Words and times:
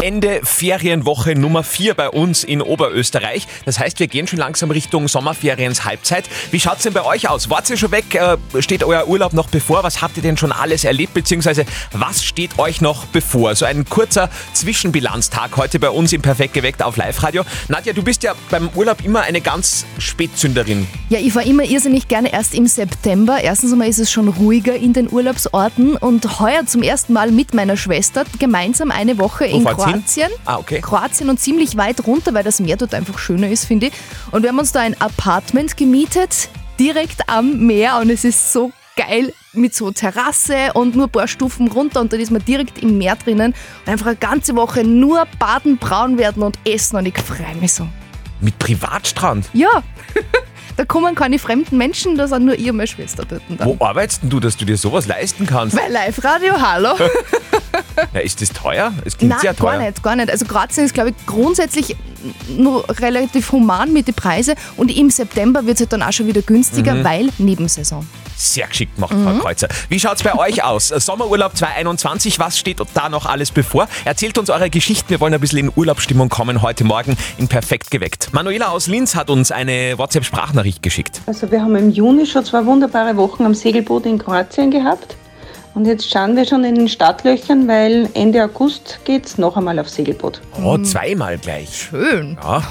Ende 0.00 0.40
Ferienwoche 0.42 1.34
Nummer 1.34 1.62
4 1.62 1.94
bei 1.94 2.10
uns 2.10 2.44
in 2.44 2.60
Oberösterreich. 2.60 3.48
Das 3.64 3.78
heißt, 3.78 3.98
wir 3.98 4.08
gehen 4.08 4.26
schon 4.26 4.38
langsam 4.38 4.70
Richtung 4.70 5.08
Sommerferiens 5.08 5.86
Halbzeit. 5.86 6.24
Wie 6.50 6.60
schaut's 6.60 6.82
denn 6.82 6.92
bei 6.92 7.02
euch 7.02 7.30
aus? 7.30 7.48
Wart 7.48 7.70
ihr 7.70 7.78
schon 7.78 7.92
weg? 7.92 8.14
Äh, 8.14 8.36
Steht 8.60 8.84
euer 8.84 9.08
Urlaub 9.08 9.32
noch 9.32 9.48
bevor? 9.48 9.84
Was 9.84 10.02
habt 10.02 10.18
ihr 10.18 10.22
denn 10.22 10.36
schon 10.36 10.52
alles 10.52 10.84
erlebt? 10.84 11.14
Beziehungsweise 11.14 11.64
was 11.92 12.24
steht 12.24 12.58
euch 12.58 12.82
noch 12.82 13.06
bevor? 13.06 13.54
So 13.54 13.64
ein 13.64 13.86
kurzer 13.86 14.28
Zwischenbilanztag 14.52 15.56
heute 15.56 15.78
bei 15.78 15.88
uns 15.88 16.12
im 16.12 16.20
Perfekt 16.20 16.52
geweckt 16.52 16.82
auf 16.82 16.98
Live-Radio. 16.98 17.44
Nadja, 17.68 17.94
du 17.94 18.02
bist 18.02 18.22
ja 18.22 18.34
beim 18.50 18.68
Urlaub 18.74 19.02
immer 19.02 19.22
eine 19.22 19.40
ganz 19.40 19.86
Spätzünderin. 19.98 20.86
Ja, 21.08 21.18
ich 21.20 21.34
war 21.34 21.44
immer 21.44 21.64
irrsinnig 21.64 22.06
gerne 22.06 22.32
erst 22.32 22.54
im 22.54 22.66
September. 22.66 23.40
Erstens 23.40 23.72
einmal 23.72 23.88
ist 23.88 23.98
es 23.98 24.12
schon 24.12 24.28
ruhiger 24.28 24.76
in 24.76 24.92
den 24.92 25.10
Urlaubsorten 25.10 25.96
und 25.96 26.38
heuer 26.38 26.66
zum 26.66 26.82
ersten 26.82 27.14
Mal 27.14 27.30
mit 27.30 27.54
meiner 27.54 27.78
Schwester 27.78 28.24
gemeinsam 28.38 28.90
eine 28.90 29.16
Woche 29.18 29.46
in 29.46 29.62
fahrt's 29.62 29.84
hin? 29.84 29.85
Kroatien. 29.92 30.30
Ah, 30.44 30.58
okay. 30.58 30.80
Kroatien 30.80 31.30
und 31.30 31.40
ziemlich 31.40 31.76
weit 31.76 32.06
runter, 32.06 32.34
weil 32.34 32.44
das 32.44 32.60
Meer 32.60 32.76
dort 32.76 32.94
einfach 32.94 33.18
schöner 33.18 33.48
ist, 33.48 33.64
finde 33.64 33.86
ich. 33.86 33.92
Und 34.30 34.42
wir 34.42 34.50
haben 34.50 34.58
uns 34.58 34.72
da 34.72 34.80
ein 34.80 35.00
Apartment 35.00 35.76
gemietet, 35.76 36.48
direkt 36.78 37.28
am 37.28 37.66
Meer 37.66 37.98
und 38.00 38.10
es 38.10 38.24
ist 38.24 38.52
so 38.52 38.72
geil 38.96 39.32
mit 39.52 39.74
so 39.74 39.90
Terrasse 39.90 40.72
und 40.74 40.96
nur 40.96 41.06
ein 41.06 41.10
paar 41.10 41.28
Stufen 41.28 41.68
runter 41.68 42.00
und 42.00 42.12
dann 42.12 42.20
ist 42.20 42.30
man 42.30 42.44
direkt 42.44 42.82
im 42.82 42.98
Meer 42.98 43.16
drinnen 43.16 43.54
und 43.84 43.92
einfach 43.92 44.06
eine 44.06 44.16
ganze 44.16 44.56
Woche 44.56 44.84
nur 44.84 45.26
baden, 45.38 45.78
braun 45.78 46.18
werden 46.18 46.42
und 46.42 46.58
essen 46.66 46.96
und 46.96 47.06
ich 47.06 47.18
freue 47.18 47.54
mich 47.60 47.72
so. 47.72 47.86
Mit 48.40 48.58
Privatstrand. 48.58 49.48
Ja, 49.52 49.82
da 50.76 50.84
kommen 50.84 51.14
keine 51.14 51.38
fremden 51.38 51.76
Menschen, 51.78 52.16
da 52.16 52.28
sind 52.28 52.44
nur 52.44 52.58
ich 52.58 52.70
und 52.70 52.76
meine 52.76 52.86
Schwester 52.86 53.24
dort. 53.26 53.42
Wo 53.48 53.82
arbeitest 53.84 54.22
denn 54.22 54.30
du, 54.30 54.40
dass 54.40 54.56
du 54.56 54.64
dir 54.64 54.76
sowas 54.76 55.06
leisten 55.06 55.46
kannst? 55.46 55.76
Bei 55.76 55.88
Live-Radio, 55.88 56.54
hallo? 56.60 56.94
Ja, 58.14 58.20
ist 58.20 58.40
das 58.40 58.50
teuer? 58.50 58.92
Es 59.04 59.16
klingt 59.16 59.30
Nein, 59.32 59.40
sehr 59.40 59.54
teuer. 59.56 59.72
gar 59.72 59.78
nicht, 59.84 60.02
gar 60.02 60.16
nicht. 60.16 60.30
Also 60.30 60.44
Kroatien 60.46 60.84
ist, 60.84 60.94
glaube 60.94 61.10
ich, 61.10 61.26
grundsätzlich 61.26 61.96
nur 62.48 62.84
relativ 63.00 63.52
human 63.52 63.92
mit 63.92 64.08
den 64.08 64.14
Preisen 64.14 64.54
und 64.76 64.94
im 64.96 65.10
September 65.10 65.64
wird 65.66 65.76
es 65.76 65.80
halt 65.82 65.92
dann 65.92 66.02
auch 66.02 66.12
schon 66.12 66.26
wieder 66.26 66.42
günstiger, 66.42 66.94
Mhm. 66.94 67.04
weil 67.04 67.28
Nebensaison. 67.38 68.06
Sehr 68.38 68.66
geschickt 68.66 68.96
gemacht, 68.96 69.14
Mhm. 69.14 69.24
Frau 69.24 69.38
Kreuzer. 69.38 69.68
Wie 69.88 69.98
schaut's 69.98 70.22
bei 70.22 70.34
euch 70.34 70.62
aus? 70.62 70.88
Sommerurlaub 70.96 71.56
2021, 71.56 72.38
was 72.38 72.58
steht 72.58 72.78
da 72.94 73.08
noch 73.08 73.24
alles 73.26 73.50
bevor? 73.50 73.88
Erzählt 74.04 74.36
uns 74.38 74.50
eure 74.50 74.68
Geschichten. 74.70 75.08
Wir 75.08 75.20
wollen 75.20 75.32
ein 75.32 75.40
bisschen 75.40 75.58
in 75.58 75.72
Urlaubsstimmung 75.74 76.28
kommen 76.28 76.60
heute 76.62 76.84
Morgen 76.84 77.16
in 77.38 77.48
Perfekt 77.48 77.90
geweckt. 77.90 78.28
Manuela 78.32 78.68
aus 78.68 78.88
Linz 78.88 79.14
hat 79.14 79.30
uns 79.30 79.52
eine 79.52 79.96
WhatsApp-Sprachnachricht 79.96 80.82
geschickt. 80.82 81.22
Also 81.26 81.50
wir 81.50 81.62
haben 81.62 81.76
im 81.76 81.90
Juni 81.90 82.26
schon 82.26 82.44
zwei 82.44 82.64
wunderbare 82.66 83.16
Wochen 83.16 83.44
am 83.46 83.54
Segelboot 83.54 84.04
in 84.06 84.18
Kroatien 84.18 84.70
gehabt. 84.70 85.16
Und 85.76 85.84
jetzt 85.84 86.10
schauen 86.10 86.36
wir 86.36 86.46
schon 86.46 86.64
in 86.64 86.74
den 86.74 86.88
Startlöchern, 86.88 87.68
weil 87.68 88.08
Ende 88.14 88.42
August 88.42 88.98
geht's 89.04 89.36
noch 89.36 89.58
einmal 89.58 89.78
auf 89.78 89.90
Segelboot. 89.90 90.40
Oh, 90.64 90.78
zweimal 90.78 91.36
gleich. 91.36 91.88
Schön. 91.90 92.38
Ja, 92.42 92.62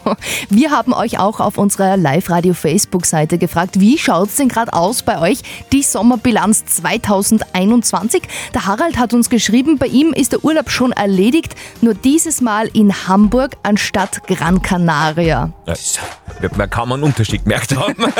Wir 0.50 0.72
haben 0.72 0.92
euch 0.92 1.20
auch 1.20 1.38
auf 1.38 1.56
unserer 1.56 1.96
Live-Radio-Facebook-Seite 1.96 3.38
gefragt, 3.38 3.78
wie 3.78 3.96
schaut's 3.96 4.34
denn 4.34 4.48
gerade 4.48 4.72
aus 4.72 5.04
bei 5.04 5.20
euch, 5.20 5.42
die 5.70 5.84
Sommerbilanz 5.84 6.64
2021? 6.64 8.24
Der 8.52 8.66
Harald 8.66 8.98
hat 8.98 9.14
uns 9.14 9.30
geschrieben, 9.30 9.78
bei 9.78 9.86
ihm 9.86 10.12
ist 10.12 10.32
der 10.32 10.44
Urlaub 10.44 10.68
schon 10.68 10.90
erledigt, 10.90 11.54
nur 11.80 11.94
dieses 11.94 12.40
Mal 12.40 12.66
in 12.72 13.06
Hamburg 13.06 13.52
anstatt 13.62 14.26
Gran 14.26 14.62
Canaria. 14.62 15.52
das 15.64 16.00
wird 16.40 16.56
man 16.56 16.68
kaum 16.68 16.90
einen 16.90 17.04
Unterschied 17.04 17.44
gemerkt 17.44 17.76
haben. 17.76 17.94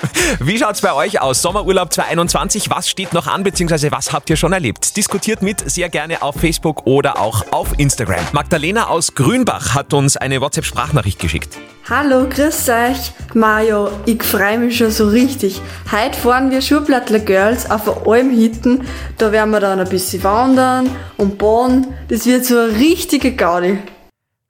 Wie 0.40 0.58
schaut's 0.58 0.80
bei 0.80 0.94
euch 0.94 1.20
aus? 1.20 1.42
Sommerurlaub 1.42 1.92
2021, 1.92 2.70
was 2.70 2.88
steht 2.88 3.12
noch 3.12 3.26
an, 3.26 3.33
beziehungsweise 3.42 3.90
was 3.90 4.12
habt 4.12 4.30
ihr 4.30 4.36
schon 4.36 4.52
erlebt? 4.52 4.96
Diskutiert 4.96 5.42
mit 5.42 5.68
sehr 5.70 5.88
gerne 5.88 6.22
auf 6.22 6.36
Facebook 6.36 6.86
oder 6.86 7.18
auch 7.18 7.44
auf 7.52 7.78
Instagram. 7.78 8.24
Magdalena 8.32 8.88
aus 8.88 9.14
Grünbach 9.14 9.74
hat 9.74 9.92
uns 9.92 10.16
eine 10.16 10.40
WhatsApp-Sprachnachricht 10.40 11.18
geschickt. 11.18 11.58
Hallo, 11.88 12.28
grüß 12.28 12.68
euch. 12.68 13.12
Mario, 13.34 13.90
ich 14.06 14.22
freu 14.22 14.58
mich 14.58 14.78
schon 14.78 14.90
so 14.90 15.08
richtig. 15.08 15.60
Heute 15.90 16.18
fahren 16.18 16.50
wir 16.50 16.62
Schurplattler 16.62 17.18
Girls 17.18 17.70
auf 17.70 17.88
eine 17.88 18.06
Alm 18.06 18.30
hitten. 18.30 18.86
Da 19.18 19.32
werden 19.32 19.50
wir 19.50 19.60
dann 19.60 19.80
ein 19.80 19.88
bisschen 19.88 20.22
wandern 20.22 20.88
und 21.16 21.36
baden. 21.36 21.94
Das 22.08 22.26
wird 22.26 22.44
so 22.44 22.58
eine 22.58 22.74
richtige 22.78 23.34
Gaudi. 23.34 23.78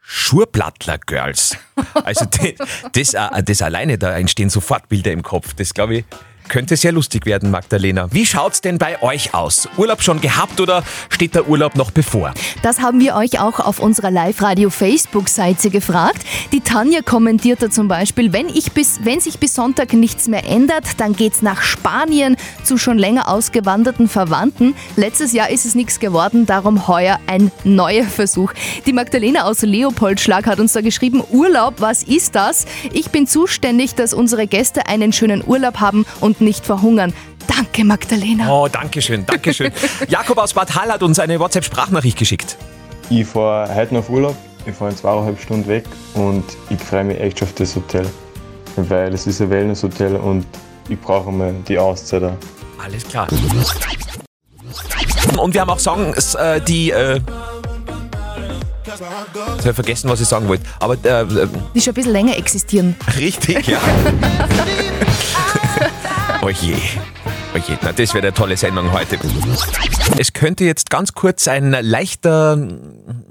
Schurplattler 0.00 0.98
Girls. 0.98 1.56
Also 2.04 2.24
das, 2.92 3.14
das, 3.14 3.14
äh, 3.14 3.42
das 3.42 3.62
alleine, 3.62 3.98
da 3.98 4.16
entstehen 4.16 4.50
sofort 4.50 4.88
Bilder 4.88 5.12
im 5.12 5.22
Kopf. 5.22 5.54
Das 5.54 5.72
glaube 5.72 5.96
ich 5.96 6.04
könnte 6.48 6.76
sehr 6.76 6.92
lustig 6.92 7.26
werden, 7.26 7.50
Magdalena. 7.50 8.12
Wie 8.12 8.26
schaut's 8.26 8.60
denn 8.60 8.78
bei 8.78 9.02
euch 9.02 9.34
aus? 9.34 9.68
Urlaub 9.76 10.02
schon 10.02 10.20
gehabt 10.20 10.60
oder 10.60 10.84
steht 11.08 11.34
der 11.34 11.48
Urlaub 11.48 11.76
noch 11.76 11.90
bevor? 11.90 12.32
Das 12.62 12.80
haben 12.80 13.00
wir 13.00 13.16
euch 13.16 13.40
auch 13.40 13.60
auf 13.60 13.78
unserer 13.78 14.10
Live-Radio-Facebook-Seite 14.10 15.70
gefragt. 15.70 16.24
Die 16.52 16.60
Tanja 16.60 17.00
kommentierte 17.02 17.70
zum 17.70 17.88
Beispiel, 17.88 18.32
wenn, 18.32 18.48
ich 18.48 18.72
bis, 18.72 19.00
wenn 19.04 19.20
sich 19.20 19.38
bis 19.38 19.54
Sonntag 19.54 19.92
nichts 19.92 20.28
mehr 20.28 20.46
ändert, 20.46 20.84
dann 20.98 21.14
geht's 21.14 21.42
nach 21.42 21.62
Spanien 21.62 22.36
zu 22.62 22.78
schon 22.78 22.98
länger 22.98 23.28
ausgewanderten 23.28 24.08
Verwandten. 24.08 24.74
Letztes 24.96 25.32
Jahr 25.32 25.50
ist 25.50 25.64
es 25.64 25.74
nichts 25.74 26.00
geworden, 26.00 26.46
darum 26.46 26.88
heuer 26.88 27.18
ein 27.26 27.50
neuer 27.64 28.04
Versuch. 28.04 28.52
Die 28.86 28.92
Magdalena 28.92 29.44
aus 29.44 29.62
Leopoldschlag 29.62 30.46
hat 30.46 30.60
uns 30.60 30.72
da 30.72 30.80
geschrieben, 30.80 31.22
Urlaub, 31.30 31.74
was 31.78 32.02
ist 32.02 32.34
das? 32.34 32.66
Ich 32.92 33.10
bin 33.10 33.26
zuständig, 33.26 33.94
dass 33.94 34.14
unsere 34.14 34.46
Gäste 34.46 34.86
einen 34.86 35.12
schönen 35.12 35.42
Urlaub 35.46 35.80
haben 35.80 36.06
und 36.20 36.33
nicht 36.40 36.64
verhungern. 36.66 37.12
Danke, 37.46 37.84
Magdalena. 37.84 38.48
Oh, 38.50 38.68
danke 38.68 39.02
schön, 39.02 39.26
danke 39.26 39.52
schön. 39.52 39.70
Jakob 40.08 40.38
aus 40.38 40.54
Bad 40.54 40.74
Hall 40.74 40.88
hat 40.90 41.02
uns 41.02 41.18
eine 41.18 41.38
WhatsApp-Sprachnachricht 41.38 42.18
geschickt. 42.18 42.56
Ich 43.10 43.26
fahre 43.26 43.74
heute 43.74 43.94
noch 43.94 44.00
auf 44.00 44.10
Urlaub. 44.10 44.36
Ich 44.66 44.74
fahre 44.74 44.90
in 44.92 44.96
zweieinhalb 44.96 45.40
Stunden 45.40 45.68
weg 45.68 45.84
und 46.14 46.44
ich 46.70 46.80
freue 46.80 47.04
mich 47.04 47.20
echt 47.20 47.38
schon 47.38 47.48
auf 47.48 47.54
das 47.54 47.76
Hotel. 47.76 48.06
Weil 48.76 49.12
es 49.12 49.26
ist 49.26 49.40
ein 49.42 49.50
Wellness-Hotel 49.50 50.16
und 50.16 50.46
ich 50.88 50.98
brauche 51.00 51.30
mal 51.30 51.54
die 51.68 51.78
Auszeit 51.78 52.22
auch. 52.24 52.32
Alles 52.82 53.06
klar. 53.06 53.28
Und 55.38 55.54
wir 55.54 55.60
haben 55.60 55.70
auch 55.70 55.78
Songs, 55.78 56.34
äh, 56.34 56.60
die... 56.60 56.90
Äh, 56.90 57.20
ich 59.58 59.64
habe 59.64 59.74
vergessen, 59.74 60.08
was 60.08 60.20
ich 60.20 60.28
sagen 60.28 60.46
wollte. 60.48 60.64
Aber 60.78 60.94
äh, 61.04 61.22
äh, 61.22 61.48
Die 61.74 61.80
schon 61.80 61.90
ein 61.92 61.94
bisschen 61.94 62.12
länger 62.12 62.36
existieren. 62.36 62.96
richtig, 63.18 63.66
ja. 63.66 63.78
Oje. 66.44 66.76
Oje, 67.54 67.78
na, 67.80 67.92
das 67.92 68.12
wäre 68.12 68.26
eine 68.26 68.34
tolle 68.34 68.54
Sendung 68.58 68.92
heute. 68.92 69.18
Es 70.18 70.34
könnte 70.34 70.64
jetzt 70.64 70.90
ganz 70.90 71.14
kurz 71.14 71.48
ein 71.48 71.74
leichter 71.80 72.58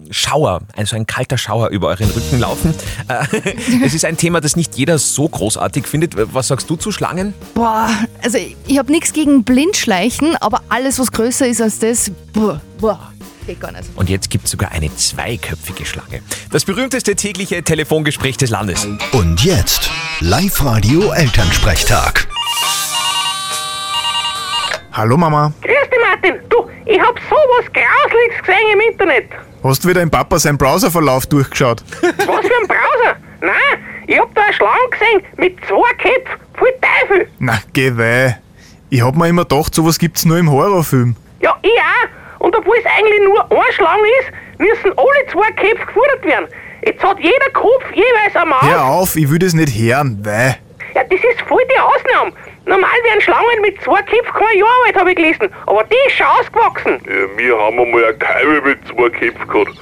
Schauer, 0.10 0.62
also 0.76 0.96
ein 0.96 1.06
kalter 1.06 1.38
Schauer 1.38 1.70
über 1.70 1.90
euren 1.90 2.10
Rücken 2.10 2.40
laufen. 2.40 2.74
Äh, 3.08 3.54
Es 3.86 3.94
ist 3.94 4.06
ein 4.06 4.18
Thema, 4.18 4.42
das 4.42 4.56
nicht 4.56 4.78
jeder 4.78 4.98
so 4.98 5.30
großartig 5.30 5.86
findet. 5.86 6.16
Was 6.34 6.48
sagst 6.48 6.68
du 6.72 6.76
zu 6.76 6.92
Schlangen? 6.92 7.36
Boah, 7.54 7.88
also 8.24 8.40
ich, 8.40 8.58
ich 8.66 8.80
habe 8.80 8.92
nichts 8.92 9.14
gegen 9.14 9.44
Blindschleichen, 9.44 10.36
aber 10.38 10.64
alles, 10.70 10.98
was 10.98 11.12
größer 11.12 11.46
ist 11.48 11.62
als 11.62 11.78
das, 11.78 12.10
boah, 12.34 12.60
boah, 12.80 13.14
geht 13.46 13.60
gar 13.60 13.72
nicht. 13.74 13.84
Und 13.96 14.10
jetzt 14.10 14.32
gibt 14.32 14.46
es 14.46 14.52
sogar 14.52 14.72
eine 14.72 14.90
zweiköpfige 14.96 15.86
Schlange. 15.86 16.24
Das 16.50 16.66
berühmteste 16.66 17.16
tägliche 17.16 17.62
Telefongespräch 17.62 18.38
des 18.38 18.50
Landes. 18.50 18.88
Und 19.12 19.44
jetzt 19.44 19.92
Live-Radio 20.20 21.12
Elternsprechtag. 21.12 22.28
Hallo 24.96 25.18
Mama, 25.18 25.52
Grüß 25.64 25.90
dich, 25.90 26.00
Martin. 26.08 26.40
Du, 26.50 26.70
ich 26.86 27.00
hab 27.00 27.18
sowas 27.28 27.66
Grausliches 27.74 28.40
gesehen 28.46 28.74
im 28.74 28.80
Internet. 28.92 29.26
hast 29.64 29.84
du 29.84 29.90
wieder 29.90 30.02
im 30.02 30.12
Papa 30.12 30.38
seinen 30.38 30.58
Browserverlauf 30.58 31.26
durchgeschaut? 31.26 31.84
Was 32.02 32.12
für 32.12 32.28
ein 32.28 32.68
Browser? 32.68 33.16
Nein, 33.42 34.04
ich 34.06 34.20
hab 34.20 34.34
da 34.36 34.42
eine 34.44 34.54
Schlange 34.54 34.90
gesehen 34.92 35.24
mit 35.38 35.58
zwei 35.66 35.94
Köpfen. 35.96 36.40
Voll 36.54 36.74
Teufel. 36.80 37.28
Na, 37.40 37.60
geh 37.74 37.98
weh. 37.98 38.34
Ich 38.92 39.02
hab 39.02 39.16
mir 39.16 39.28
immer 39.30 39.46
gedacht, 39.46 39.74
sowas 39.74 39.98
gibt's 39.98 40.26
nur 40.26 40.38
im 40.38 40.52
Horrorfilm. 40.52 41.16
Ja, 41.42 41.56
ich 41.64 41.72
auch. 41.72 42.46
Und 42.46 42.56
obwohl 42.56 42.76
es 42.78 42.86
eigentlich 42.86 43.24
nur 43.24 43.52
eine 43.52 43.74
Schlange 43.74 44.08
ist, 44.22 44.32
müssen 44.60 44.96
alle 44.96 45.28
zwei 45.32 45.50
Köpfe 45.54 45.88
gefuttert 45.88 46.24
werden. 46.24 46.48
Jetzt 46.86 47.04
hat 47.04 47.18
jeder 47.20 47.50
Kopf 47.54 47.84
jeweils 47.96 48.36
eine 48.36 48.46
Maus. 48.46 48.62
Hör 48.62 48.86
auf, 48.86 49.16
ich 49.16 49.30
will 49.32 49.40
das 49.40 49.54
nicht 49.54 49.74
hören, 49.76 50.24
weh. 50.24 50.54
Ja, 50.94 51.04
das 51.04 51.20
ist 51.20 51.42
voll 51.48 51.64
die 51.74 51.80
Ausnahme. 51.80 52.34
Normal 52.66 52.90
werden 53.04 53.22
Schlangen 53.22 53.62
mit 53.62 53.82
zwei 53.82 54.02
Köpfen 54.04 54.34
kein 54.34 54.58
Jahr 54.58 54.70
alt, 54.88 54.96
habe 54.96 55.10
ich 55.12 55.18
gelesen. 55.18 55.50
Aber 55.66 55.84
die 55.84 56.08
ist 56.08 56.16
schon 56.16 56.28
ausgewachsen. 56.28 57.00
Ja, 57.06 57.38
wir 57.38 57.58
haben 57.58 57.80
einmal 57.80 58.06
eine 58.06 58.14
Kalbe 58.16 58.62
mit 58.62 58.80
zwei 58.88 59.10
Köpfen 59.10 59.48
gehabt. 59.48 59.82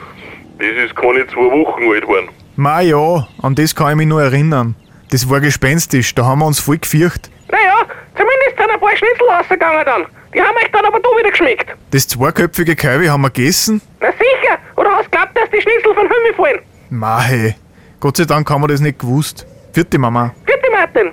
Das 0.57 0.67
ist 0.85 0.95
keine 0.95 1.27
zwei 1.27 1.51
Wochen 1.51 1.83
alt 1.91 2.01
geworden. 2.01 2.29
Ma 2.55 2.81
ja, 2.81 3.27
an 3.41 3.55
das 3.55 3.75
kann 3.75 3.91
ich 3.91 3.95
mich 3.97 4.07
nur 4.07 4.21
erinnern. 4.21 4.75
Das 5.11 5.29
war 5.29 5.39
gespenstisch, 5.39 6.15
da 6.15 6.25
haben 6.25 6.39
wir 6.39 6.45
uns 6.47 6.59
voll 6.59 6.77
gefürcht. 6.77 7.29
Naja, 7.51 7.85
zumindest 8.15 8.57
sind 8.57 8.71
ein 8.71 8.79
paar 8.79 8.95
Schnitzel 8.95 9.29
rausgegangen 9.29 9.85
dann. 9.85 10.05
Die 10.33 10.41
haben 10.41 10.55
euch 10.55 10.71
dann 10.71 10.85
aber 10.85 10.99
da 10.99 11.09
wieder 11.19 11.29
geschmeckt. 11.29 11.67
Das 11.91 12.07
zweiköpfige 12.07 12.75
Kalbe 12.75 13.11
haben 13.11 13.21
wir 13.21 13.29
gegessen. 13.29 13.81
Na 13.99 14.11
sicher. 14.11 14.57
Oder 14.77 14.91
hast 14.91 15.05
du 15.05 15.11
glaubt, 15.11 15.37
dass 15.37 15.49
die 15.49 15.61
Schnitzel 15.61 15.93
von 15.93 16.07
Himmel 16.07 16.33
fallen? 16.35 16.59
Ma 16.89 17.21
hey, 17.21 17.55
Gott 17.99 18.17
sei 18.17 18.25
Dank 18.25 18.49
haben 18.49 18.61
wir 18.63 18.67
das 18.69 18.79
nicht 18.79 18.99
gewusst. 18.99 19.45
Vierte 19.73 19.97
Mama. 19.99 20.33
Bitte, 20.45 20.69
Martin. 20.71 21.11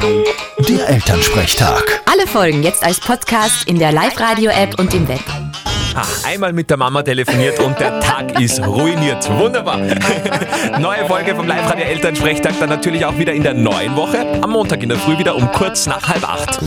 Der 0.00 0.88
Elternsprechtag. 0.88 2.02
Alle 2.10 2.26
Folgen 2.26 2.62
jetzt 2.62 2.82
als 2.82 2.98
Podcast 3.00 3.68
in 3.68 3.78
der 3.78 3.92
Live-Radio-App 3.92 4.78
und 4.78 4.94
im 4.94 5.06
Web. 5.08 5.20
Ach, 5.94 6.24
einmal 6.24 6.52
mit 6.54 6.70
der 6.70 6.78
Mama 6.78 7.02
telefoniert 7.02 7.58
und 7.60 7.78
der 7.78 8.00
Tag 8.00 8.40
ist 8.40 8.64
ruiniert. 8.64 9.28
Wunderbar. 9.38 9.78
Neue 10.78 11.06
Folge 11.06 11.34
vom 11.34 11.46
Live-Radio 11.46 11.84
Elternsprechtag 11.84 12.54
dann 12.60 12.70
natürlich 12.70 13.04
auch 13.04 13.18
wieder 13.18 13.32
in 13.34 13.42
der 13.42 13.54
neuen 13.54 13.94
Woche. 13.96 14.24
Am 14.40 14.50
Montag 14.50 14.82
in 14.82 14.88
der 14.88 14.98
Früh 14.98 15.18
wieder 15.18 15.36
um 15.36 15.50
kurz 15.52 15.86
nach 15.86 16.08
halb 16.08 16.26
acht. 16.26 16.60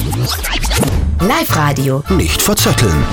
Live-Radio. 1.19 2.03
Nicht 2.09 2.41
verzetteln. 2.41 3.03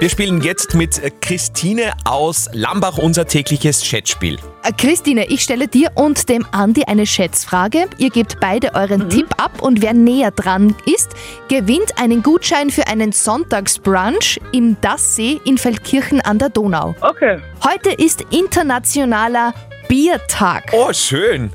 Wir 0.00 0.08
spielen 0.08 0.40
jetzt 0.40 0.74
mit 0.74 1.20
Christine 1.20 1.92
aus 2.06 2.48
Lambach 2.54 2.96
unser 2.96 3.26
tägliches 3.26 3.82
Chatspiel. 3.86 4.38
Äh, 4.62 4.72
Christine, 4.72 5.26
ich 5.26 5.42
stelle 5.42 5.68
dir 5.68 5.90
und 5.94 6.30
dem 6.30 6.46
Andi 6.52 6.84
eine 6.84 7.04
Schätzfrage. 7.04 7.84
Ihr 7.98 8.08
gebt 8.08 8.40
beide 8.40 8.74
euren 8.74 9.10
Tipp 9.10 9.26
ab 9.36 9.60
und 9.60 9.82
wer 9.82 9.92
näher 9.92 10.30
dran 10.30 10.74
ist, 10.86 11.10
gewinnt 11.48 11.98
einen 11.98 12.22
Gutschein 12.22 12.70
für 12.70 12.86
einen 12.86 13.12
Sonntagsbrunch 13.12 14.40
im 14.52 14.80
Dasssee 14.80 15.38
in 15.44 15.58
Feldkirchen 15.58 16.22
an 16.22 16.38
der 16.38 16.48
Donau. 16.48 16.94
Okay. 17.02 17.38
Heute 17.62 17.90
ist 17.90 18.24
internationaler 18.30 19.52
Biertag. 19.90 20.70
Oh, 20.72 20.92
schön. 20.92 21.50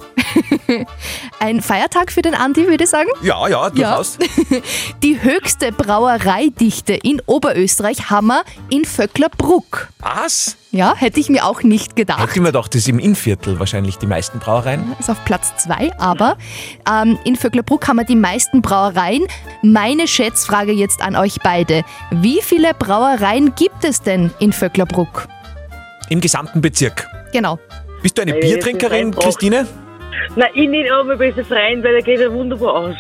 Ein 1.40 1.62
Feiertag 1.62 2.12
für 2.12 2.22
den 2.22 2.36
Andi, 2.36 2.68
würde 2.68 2.84
ich 2.84 2.90
sagen. 2.90 3.08
Ja, 3.22 3.48
ja, 3.48 3.70
durchaus. 3.70 4.18
Die 5.04 5.24
höchste 5.24 5.72
Brauereidichte 5.72 6.96
in 6.96 7.22
Oberösterreich 7.28 8.10
haben 8.10 8.28
wir 8.28 8.44
in 8.70 8.84
Vöcklerbruck. 8.84 9.88
Was? 10.00 10.58
Ja, 10.72 10.94
hätte 10.98 11.22
ich 11.22 11.30
mir 11.30 11.46
auch 11.46 11.64
nicht 11.64 11.96
gedacht. 11.96 12.20
Hätte 12.20 12.34
ich 12.34 12.42
mir 12.42 12.48
gedacht, 12.48 12.74
das 12.74 12.82
ist 12.82 12.90
im 12.90 13.00
Innviertel 13.00 13.58
wahrscheinlich 13.58 14.00
die 14.00 14.08
meisten 14.08 14.40
Brauereien. 14.40 14.84
ist 15.00 15.10
auf 15.10 15.24
Platz 15.24 15.54
2, 15.60 15.98
aber 15.98 16.38
ähm, 16.92 17.18
in 17.24 17.38
Vöcklerbruck 17.38 17.88
haben 17.88 17.96
wir 17.96 18.04
die 18.04 18.18
meisten 18.18 18.62
Brauereien. 18.62 19.26
Meine 19.62 20.10
Schätzfrage 20.10 20.74
jetzt 20.74 21.02
an 21.02 21.16
euch 21.16 21.38
beide. 21.42 21.84
Wie 22.12 22.42
viele 22.42 22.74
Brauereien 22.74 23.56
gibt 23.56 23.86
es 23.86 24.02
denn 24.02 24.30
in 24.40 24.52
Vöcklerbruck? 24.52 25.30
Im 26.10 26.20
gesamten 26.20 26.60
Bezirk. 26.60 27.08
Genau. 27.32 27.58
Bist 28.06 28.19
du 28.19 28.22
eine 28.22 28.36
Biertrinkerin, 28.36 29.16
Christine? 29.16 29.66
Na, 30.36 30.46
ich 30.54 30.69
nicht, 30.69 30.92
aber 30.92 31.16
besser 31.16 31.44
freien, 31.44 31.84
weil 31.84 31.94
der 31.94 32.04
geht 32.04 32.19
ja 32.19 32.31
wunderbar 32.31 32.75
aus. 32.75 32.96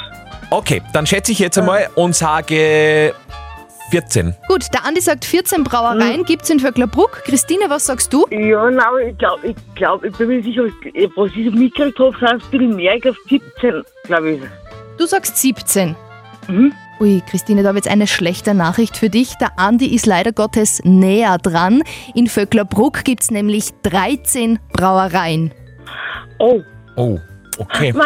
Okay, 0.49 0.81
dann 0.93 1.05
schätze 1.05 1.31
ich 1.31 1.37
jetzt 1.37 1.59
einmal 1.59 1.89
und 1.93 2.15
sage 2.15 3.13
14. 3.91 4.33
Gut, 4.47 4.63
der 4.73 4.83
Andi 4.83 5.01
sagt 5.01 5.23
14 5.23 5.63
Brauereien 5.63 6.23
gibt 6.25 6.41
es 6.41 6.49
in 6.49 6.59
Vöcklerbruck. 6.59 7.21
Christine, 7.23 7.65
was 7.69 7.85
sagst 7.85 8.11
du? 8.13 8.25
Ja, 8.31 8.67
na, 8.71 8.87
aber 8.87 9.01
ich 9.03 9.15
glaube, 9.19 9.45
ich, 9.49 9.55
glaub, 9.75 10.03
ich 10.03 10.11
bin 10.17 10.27
mir 10.27 10.41
sicher, 10.41 10.63
ich- 10.91 11.11
was 11.15 11.29
ich 11.35 11.53
mitgekriegt 11.53 11.99
habe, 11.99 12.17
sind 12.17 12.23
es 12.23 12.31
ein 12.31 12.49
bisschen 12.49 12.75
mehr, 12.75 12.95
ich 12.95 13.01
glaube 13.03 13.17
17, 13.29 13.83
glaube 14.05 14.31
ich. 14.31 14.41
Du 14.97 15.05
sagst 15.05 15.37
17. 15.37 15.95
Mhm. 16.47 16.73
Ui, 16.99 17.21
Christine, 17.29 17.61
da 17.61 17.69
habe 17.69 17.79
ich 17.79 17.83
jetzt 17.85 17.91
eine 17.91 18.07
schlechte 18.07 18.53
Nachricht 18.53 18.95
für 18.97 19.09
dich. 19.09 19.35
Der 19.35 19.59
Andi 19.59 19.93
ist 19.93 20.05
leider 20.05 20.31
Gottes 20.31 20.81
näher 20.85 21.37
dran. 21.37 21.83
In 22.13 22.27
Vöcklerbruck 22.27 23.03
gibt 23.03 23.23
es 23.23 23.31
nämlich 23.31 23.71
13 23.83 24.59
Brauereien. 24.71 25.51
Oh, 26.39 26.61
Oh, 26.97 27.19
okay. 27.57 27.91
ma, 27.91 28.05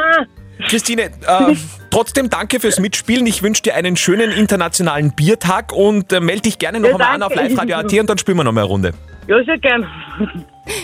Christine, 0.68 1.04
äh, 1.04 1.56
trotzdem 1.92 2.30
danke 2.32 2.60
fürs 2.60 2.80
Mitspielen. 2.80 3.28
Ich 3.28 3.44
wünsche 3.44 3.62
dir 3.62 3.76
einen 3.76 3.96
schönen 3.96 4.32
internationalen 4.32 5.12
Biertag 5.14 5.72
und 5.72 6.12
äh, 6.12 6.20
melde 6.20 6.42
dich 6.44 6.58
gerne 6.58 6.80
noch 6.80 6.90
Ja, 6.90 6.96
einmal 6.96 7.14
an 7.16 7.24
auf 7.24 7.36
live-radio.at 7.36 7.94
und 8.00 8.10
dann 8.10 8.18
spielen 8.18 8.38
wir 8.38 8.44
noch 8.44 8.52
mal 8.52 8.62
eine 8.62 8.68
Runde. 8.70 8.94
ja, 9.28 9.44
sehr 9.44 9.58
gern. 9.60 9.86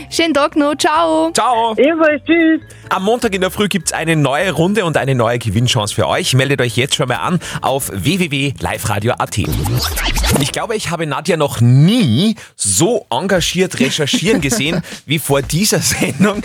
Schönen 0.10 0.34
Tag 0.34 0.56
noch, 0.56 0.76
ciao! 0.76 1.32
Ciao! 1.34 1.74
Ebenfalls, 1.78 2.22
tschüss. 2.26 2.62
Am 2.90 3.04
Montag 3.04 3.34
in 3.34 3.42
der 3.42 3.52
Früh 3.52 3.68
gibt's 3.68 3.92
eine 3.94 4.16
neue 4.16 4.52
Runde 4.52 4.86
und 4.86 4.98
eine 4.98 5.16
neue 5.16 5.40
Gewinnchance 5.40 5.94
für 5.94 6.08
euch. 6.08 6.34
Meldet 6.34 6.62
euch 6.62 6.78
jetzt 6.78 6.96
schon 6.96 7.08
mal 7.08 7.16
an 7.16 7.40
auf 7.62 7.92
www.liveradio.at. 7.94 9.38
Ich 10.40 10.52
glaube, 10.52 10.76
ich 10.76 10.92
habe 10.92 11.06
Nadja 11.06 11.38
noch 11.38 11.62
nie 11.62 12.36
so 12.56 13.06
engagiert 13.10 13.80
recherchieren 13.80 14.42
gesehen 14.42 14.82
wie 15.06 15.20
vor 15.20 15.42
dieser 15.42 15.80
Sendung. 15.80 16.42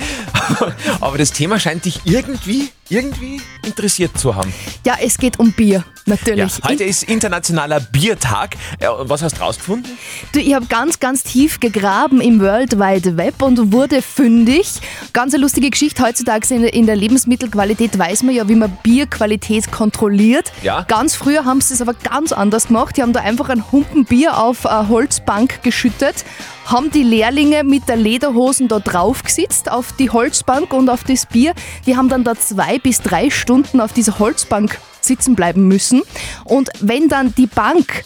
Aber 1.00 1.18
das 1.18 1.32
Thema 1.32 1.60
scheint 1.60 1.84
dich 1.84 2.00
irgendwie, 2.04 2.70
irgendwie 2.90 3.40
interessiert 3.64 4.18
zu 4.18 4.34
haben. 4.34 4.52
Ja, 4.84 4.96
es 5.00 5.16
geht 5.16 5.38
um 5.38 5.52
Bier, 5.52 5.78
Ja, 5.78 5.84
natürlich. 6.06 6.52
heute 6.64 6.84
ist 6.84 7.04
internationaler 7.04 7.78
Biertag. 7.80 8.56
Ja, 8.80 8.92
was 9.08 9.22
hast 9.22 9.38
du 9.38 9.42
rausgefunden? 9.42 9.92
Du, 10.32 10.40
ich 10.40 10.54
habe 10.54 10.66
ganz, 10.66 10.98
ganz 10.98 11.22
tief 11.22 11.60
gegraben 11.60 12.20
im 12.20 12.40
World 12.40 12.78
Wide 12.78 13.16
Web 13.16 13.42
und 13.42 13.72
wurde 13.72 14.02
fündig. 14.02 14.80
Ganz 15.12 15.34
eine 15.34 15.42
lustige 15.42 15.70
Geschichte. 15.70 16.02
Heutzutage 16.02 16.52
in, 16.52 16.64
in 16.64 16.86
der 16.86 16.96
Lebensmittelqualität 16.96 17.96
weiß 17.98 18.24
man 18.24 18.34
ja, 18.34 18.48
wie 18.48 18.56
man 18.56 18.76
Bierqualität 18.82 19.70
kontrolliert. 19.70 20.52
Ja. 20.62 20.82
Ganz 20.82 21.14
früher 21.14 21.44
haben 21.44 21.60
sie 21.60 21.74
es 21.74 21.80
aber 21.80 21.94
ganz 21.94 22.32
anders 22.32 22.66
gemacht. 22.68 22.96
Die 22.96 23.02
haben 23.02 23.12
da 23.12 23.20
einfach 23.20 23.48
einen 23.50 23.70
Humpen 23.70 24.04
Bier 24.04 24.38
auf 24.38 24.66
eine 24.66 24.88
Holzbank 24.88 25.62
geschüttet, 25.62 26.24
haben 26.70 26.90
die 26.90 27.02
Lehrlinge 27.02 27.64
mit 27.64 27.88
der 27.88 27.96
Lederhosen 27.96 28.68
da 28.68 28.78
drauf 28.78 29.24
gesetzt 29.24 29.70
auf 29.70 29.92
die 29.98 30.10
Holzbank 30.10 30.72
und 30.72 30.88
auf 30.88 31.02
das 31.02 31.26
Bier. 31.26 31.52
Die 31.84 31.96
haben 31.96 32.08
dann 32.08 32.22
da 32.22 32.36
zwei 32.36 32.78
bis 32.78 33.00
drei 33.00 33.28
Stunden 33.28 33.80
auf 33.80 33.92
dieser 33.92 34.20
Holzbank 34.20 34.78
sitzen 35.00 35.34
bleiben 35.34 35.66
müssen. 35.66 36.02
Und 36.44 36.70
wenn 36.80 37.08
dann 37.08 37.34
die 37.34 37.48
Bank 37.48 38.04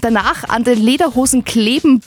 danach 0.00 0.48
an 0.48 0.62
den 0.62 0.78
Lederhosen 0.78 1.42
kleben, 1.42 2.00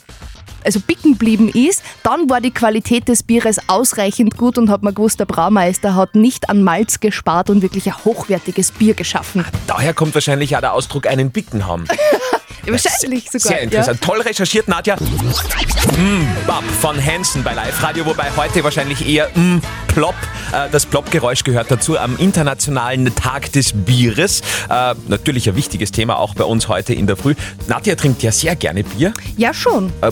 also 0.64 0.80
bicken 0.80 1.18
blieben 1.18 1.50
ist, 1.50 1.82
dann 2.02 2.30
war 2.30 2.40
die 2.40 2.52
Qualität 2.52 3.08
des 3.08 3.22
Bieres 3.22 3.58
ausreichend 3.68 4.38
gut 4.38 4.56
und 4.56 4.70
hat 4.70 4.82
man 4.82 4.94
gewusst, 4.94 5.20
der 5.20 5.26
Braumeister 5.26 5.94
hat 5.94 6.14
nicht 6.14 6.48
an 6.48 6.62
Malz 6.62 7.00
gespart 7.00 7.50
und 7.50 7.60
wirklich 7.60 7.86
ein 7.88 8.04
hochwertiges 8.04 8.72
Bier 8.72 8.94
geschaffen. 8.94 9.44
Daher 9.66 9.92
kommt 9.92 10.14
wahrscheinlich 10.14 10.56
auch 10.56 10.60
der 10.60 10.72
Ausdruck 10.72 11.06
einen 11.06 11.30
Bicken 11.30 11.66
haben. 11.66 11.84
Wahrscheinlich 12.66 13.24
sogar. 13.26 13.40
Sehr 13.40 13.60
interessant. 13.62 14.00
Toll 14.00 14.20
recherchiert, 14.20 14.68
Nadja. 14.68 14.96
Mm, 14.96 16.46
Bab 16.46 16.64
von 16.80 17.04
Hansen 17.04 17.42
bei 17.42 17.54
Live 17.54 17.82
Radio, 17.82 18.06
wobei 18.06 18.30
heute 18.36 18.62
wahrscheinlich 18.62 19.06
eher 19.06 19.28
mm, 19.34 19.60
Plop. 19.88 20.14
Äh, 20.52 20.68
das 20.70 20.86
Plop-Geräusch 20.86 21.42
gehört 21.44 21.70
dazu 21.70 21.98
am 21.98 22.16
Internationalen 22.18 23.12
Tag 23.14 23.52
des 23.52 23.72
Bieres. 23.72 24.42
Äh, 24.70 24.94
natürlich 25.08 25.48
ein 25.48 25.56
wichtiges 25.56 25.90
Thema 25.92 26.18
auch 26.18 26.34
bei 26.34 26.44
uns 26.44 26.68
heute 26.68 26.94
in 26.94 27.06
der 27.06 27.16
Früh. 27.16 27.34
Nadja 27.66 27.94
trinkt 27.96 28.22
ja 28.22 28.30
sehr 28.32 28.54
gerne 28.56 28.84
Bier. 28.84 29.12
Ja, 29.36 29.48
ja 29.48 29.54
schon. 29.54 29.92
Äh, 30.00 30.10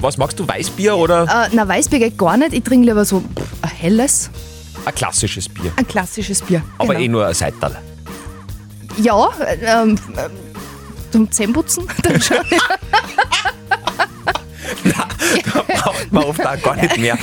was 0.00 0.16
magst 0.16 0.38
du, 0.38 0.48
Weißbier 0.48 0.96
oder 0.96 1.48
na, 1.52 1.68
Weißbier 1.68 1.98
geht 1.98 2.18
gar 2.18 2.36
nicht. 2.36 2.52
Ich 2.54 2.64
trinke 2.64 2.88
lieber 2.88 3.04
so 3.04 3.18
ein 3.62 3.70
helles, 3.70 4.30
ein 4.84 4.94
klassisches 4.94 5.48
Bier? 5.48 5.72
ein 5.76 5.86
klassisches 5.86 6.42
Bier. 6.42 6.62
Aber 6.78 6.94
Genau. 6.94 7.04
eh 7.04 7.08
nur 7.08 7.26
ein 7.26 7.34
Seital. 7.34 7.76
Ja, 8.98 9.28
äh, 9.46 9.56
ähm, 9.64 9.98
ähm, 10.16 10.30
zum 11.12 11.30
Zähneputzen 11.30 11.86
dann 12.02 12.20
schon. 12.20 12.38
Da 14.84 15.08
braucht 15.74 16.12
man 16.12 16.24
oft 16.24 16.46
auch 16.46 16.62
gar 16.62 16.76
nicht 16.76 16.96
mehr. 16.98 17.18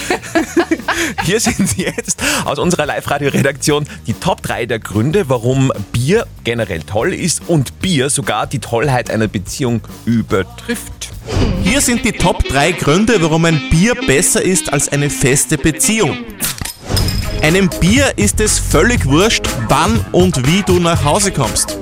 Hier 1.24 1.40
sind 1.40 1.78
jetzt 1.78 2.22
aus 2.46 2.60
unserer 2.60 2.86
Live-Radio-Redaktion 2.86 3.86
die 4.08 4.14
Top 4.14 4.42
3 4.42 4.66
der 4.66 4.80
Gründe, 4.80 5.30
warum 5.30 5.72
Bier 5.92 6.28
generell 6.44 6.82
toll 6.84 7.14
ist 7.14 7.42
und 7.48 7.80
Bier 7.80 8.10
sogar 8.10 8.48
die 8.48 8.60
Tollheit 8.60 9.10
einer 9.10 9.28
Beziehung 9.28 9.82
übertrifft. 10.06 11.10
Hier 11.64 11.82
sind 11.82 12.06
die 12.06 12.12
Top 12.12 12.44
3 12.44 12.74
Gründe, 12.74 13.22
warum 13.22 13.46
ein 13.46 13.62
Bier 13.70 13.96
besser 13.96 14.42
ist 14.42 14.72
als 14.72 14.90
eine 14.90 15.10
feste 15.10 15.58
Beziehung. 15.58 16.18
Einem 17.42 17.70
Bier 17.70 18.14
ist 18.18 18.42
es 18.42 18.60
völlig 18.60 19.06
wurscht, 19.06 19.48
wann 19.70 20.06
und 20.12 20.46
wie 20.46 20.62
du 20.62 20.80
nach 20.80 21.04
Hause 21.04 21.32
kommst. 21.32 21.79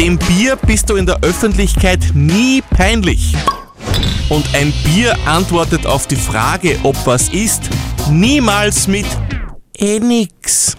Dem 0.00 0.16
Bier 0.16 0.56
bist 0.56 0.88
du 0.88 0.96
in 0.96 1.04
der 1.04 1.18
Öffentlichkeit 1.20 2.00
nie 2.14 2.62
peinlich. 2.62 3.34
Und 4.30 4.46
ein 4.54 4.72
Bier 4.82 5.14
antwortet 5.26 5.84
auf 5.84 6.06
die 6.06 6.16
Frage, 6.16 6.78
ob 6.84 6.96
was 7.04 7.28
ist, 7.28 7.68
niemals 8.10 8.88
mit 8.88 9.04
eh 9.76 10.00
nix. 10.00 10.74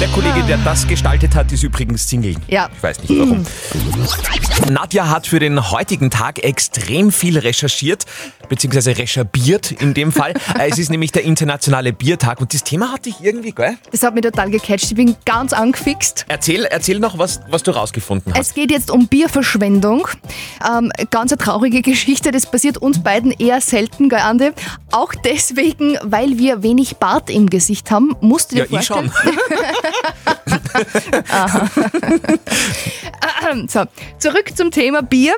Der 0.00 0.08
Kollege, 0.08 0.42
der 0.44 0.56
das 0.58 0.86
gestaltet 0.88 1.34
hat, 1.34 1.52
ist 1.52 1.62
übrigens 1.62 2.08
Single. 2.08 2.34
Ja. 2.48 2.70
Ich 2.74 2.82
weiß 2.82 3.00
nicht 3.00 3.18
warum. 3.18 3.44
Nadja 4.70 5.10
hat 5.10 5.26
für 5.26 5.38
den 5.40 5.70
heutigen 5.70 6.10
Tag 6.10 6.42
extrem 6.42 7.12
viel 7.12 7.38
recherchiert, 7.38 8.06
beziehungsweise 8.48 8.96
recherbiert 8.96 9.72
in 9.72 9.92
dem 9.94 10.10
Fall. 10.10 10.32
Äh, 10.58 10.68
es 10.70 10.78
ist 10.78 10.90
nämlich 10.90 11.12
der 11.12 11.22
internationale 11.22 11.92
Biertag 11.92 12.40
und 12.40 12.52
das 12.52 12.64
Thema 12.64 12.92
hatte 12.92 13.08
ich 13.08 13.20
irgendwie, 13.22 13.52
gell? 13.52 13.76
Das 13.92 14.02
hat 14.02 14.14
mich 14.14 14.22
total 14.24 14.50
gecatcht. 14.50 14.84
Ich 14.84 14.94
bin 14.94 15.14
ganz 15.24 15.52
angefixt. 15.52 16.24
Erzähl, 16.28 16.64
erzähl 16.64 16.98
noch, 16.98 17.18
was, 17.18 17.40
was 17.48 17.62
du 17.62 17.70
rausgefunden 17.70 18.34
hast. 18.34 18.48
Es 18.48 18.54
geht 18.54 18.70
jetzt 18.70 18.90
um 18.90 19.06
Bierverschwendung. 19.06 20.08
Ähm, 20.68 20.90
ganz 21.10 21.30
eine 21.32 21.38
traurige 21.38 21.82
Geschichte, 21.82 22.30
das 22.32 22.46
passiert 22.46 22.78
uns 22.78 23.02
beiden 23.02 23.30
eher 23.32 23.60
selten, 23.60 24.08
gell, 24.08 24.18
Andi? 24.18 24.50
Auch 24.90 25.14
deswegen, 25.14 25.96
weil 26.02 26.36
wir 26.38 26.62
wenig 26.62 26.96
Bart 26.96 27.30
im 27.30 27.48
Gesicht 27.48 27.90
haben, 27.90 28.16
musst 28.20 28.50
du 28.50 28.56
dir 28.56 28.66
Ja, 28.68 28.80
ich 28.80 28.86
vorstellen. 28.88 29.12
schon. 29.22 29.38
So, 33.66 33.84
zurück 34.18 34.56
zum 34.56 34.70
Thema 34.70 35.02
Bier. 35.02 35.34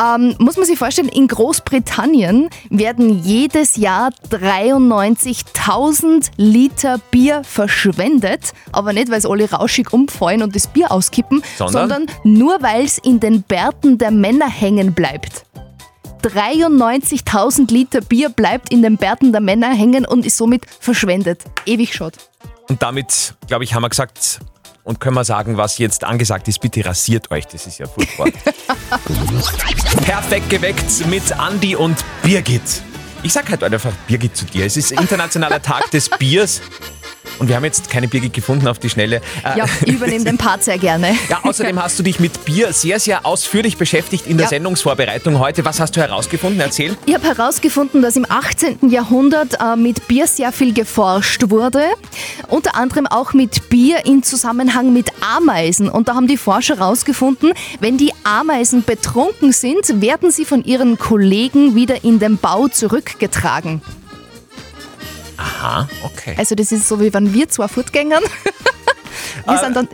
Ähm, 0.00 0.34
muss 0.38 0.56
man 0.56 0.66
sich 0.66 0.78
vorstellen, 0.78 1.08
in 1.08 1.28
Großbritannien 1.28 2.48
werden 2.70 3.22
jedes 3.22 3.76
Jahr 3.76 4.10
93.000 4.30 6.30
Liter 6.36 6.98
Bier 7.10 7.42
verschwendet. 7.44 8.52
Aber 8.72 8.92
nicht, 8.92 9.10
weil 9.10 9.18
es 9.18 9.26
alle 9.26 9.50
rauschig 9.50 9.92
umfallen 9.92 10.42
und 10.42 10.56
das 10.56 10.66
Bier 10.66 10.90
auskippen, 10.90 11.42
Sondern? 11.56 11.88
sondern 11.88 12.16
nur, 12.24 12.60
weil 12.60 12.84
es 12.84 12.98
in 12.98 13.20
den 13.20 13.42
Bärten 13.42 13.98
der 13.98 14.10
Männer 14.10 14.48
hängen 14.48 14.94
bleibt. 14.94 15.44
93.000 16.22 17.70
Liter 17.70 18.00
Bier 18.00 18.30
bleibt 18.30 18.72
in 18.72 18.82
den 18.82 18.96
Bärten 18.96 19.30
der 19.30 19.42
Männer 19.42 19.74
hängen 19.74 20.06
und 20.06 20.24
ist 20.24 20.38
somit 20.38 20.64
verschwendet. 20.80 21.44
Ewig 21.66 21.94
schott. 21.94 22.14
Und 22.68 22.82
damit, 22.82 23.34
glaube 23.46 23.64
ich, 23.64 23.74
haben 23.74 23.82
wir 23.82 23.88
gesagt 23.88 24.40
und 24.84 25.00
können 25.00 25.16
wir 25.16 25.24
sagen, 25.24 25.56
was 25.56 25.78
jetzt 25.78 26.04
angesagt 26.04 26.48
ist. 26.48 26.60
Bitte 26.60 26.84
rasiert 26.84 27.30
euch, 27.30 27.46
das 27.46 27.66
ist 27.66 27.78
ja 27.78 27.86
furchtbar. 27.86 28.26
Perfekt 30.04 30.50
geweckt 30.50 31.06
mit 31.06 31.32
Andi 31.32 31.76
und 31.76 31.96
Birgit. 32.22 32.82
Ich 33.22 33.32
sag 33.32 33.50
halt 33.50 33.64
einfach 33.64 33.92
Birgit 34.06 34.36
zu 34.36 34.44
dir. 34.44 34.66
Es 34.66 34.76
ist 34.76 34.92
internationaler 34.92 35.62
Tag 35.62 35.90
des 35.90 36.10
Biers. 36.10 36.60
Und 37.38 37.48
wir 37.48 37.56
haben 37.56 37.64
jetzt 37.64 37.90
keine 37.90 38.08
Birgit 38.08 38.32
gefunden 38.32 38.68
auf 38.68 38.78
die 38.78 38.88
Schnelle. 38.90 39.16
Äh, 39.44 39.58
Ja, 39.58 39.64
ich 39.84 39.92
übernehme 39.94 40.24
den 40.24 40.38
Part 40.38 40.64
sehr 40.64 40.78
gerne. 40.78 41.14
Ja, 41.28 41.40
außerdem 41.42 41.82
hast 41.82 41.98
du 41.98 42.02
dich 42.02 42.20
mit 42.20 42.44
Bier 42.44 42.72
sehr, 42.72 43.00
sehr 43.00 43.26
ausführlich 43.26 43.76
beschäftigt 43.76 44.26
in 44.26 44.36
der 44.36 44.44
Ja. 44.44 44.50
Sendungsvorbereitung 44.50 45.38
heute. 45.38 45.64
Was 45.64 45.80
hast 45.80 45.96
du 45.96 46.00
herausgefunden? 46.00 46.60
Erzähl. 46.60 46.96
Ich 47.06 47.14
habe 47.14 47.26
herausgefunden, 47.26 48.02
dass 48.02 48.16
im 48.16 48.26
18. 48.28 48.90
Jahrhundert 48.90 49.58
äh, 49.60 49.76
mit 49.76 50.06
Bier 50.08 50.26
sehr 50.26 50.52
viel 50.52 50.72
geforscht 50.72 51.50
wurde. 51.50 51.84
Unter 52.48 52.76
anderem 52.76 53.06
auch 53.06 53.32
mit 53.32 53.68
Bier 53.68 54.04
in 54.06 54.22
Zusammenhang 54.22 54.92
mit 54.92 55.10
Ameisen. 55.20 55.88
Und 55.88 56.08
da 56.08 56.14
haben 56.14 56.26
die 56.28 56.36
Forscher 56.36 56.76
herausgefunden, 56.76 57.52
wenn 57.80 57.96
die 57.98 58.12
Ameisen 58.24 58.84
betrunken 58.84 59.52
sind, 59.52 60.00
werden 60.00 60.30
sie 60.30 60.44
von 60.44 60.64
ihren 60.64 60.98
Kollegen 60.98 61.74
wieder 61.74 62.04
in 62.04 62.18
den 62.18 62.38
Bau 62.38 62.68
zurückgetragen. 62.68 63.82
Aha, 65.44 65.88
okay. 66.04 66.34
Also 66.38 66.54
das 66.54 66.72
ist 66.72 66.88
so, 66.88 67.00
wie 67.00 67.12
wenn 67.12 67.34
wir 67.34 67.48
zwei 67.48 67.68
fortgängern. 67.68 68.22
Wir 69.46 69.58
sind 69.58 69.76
dann 69.76 69.88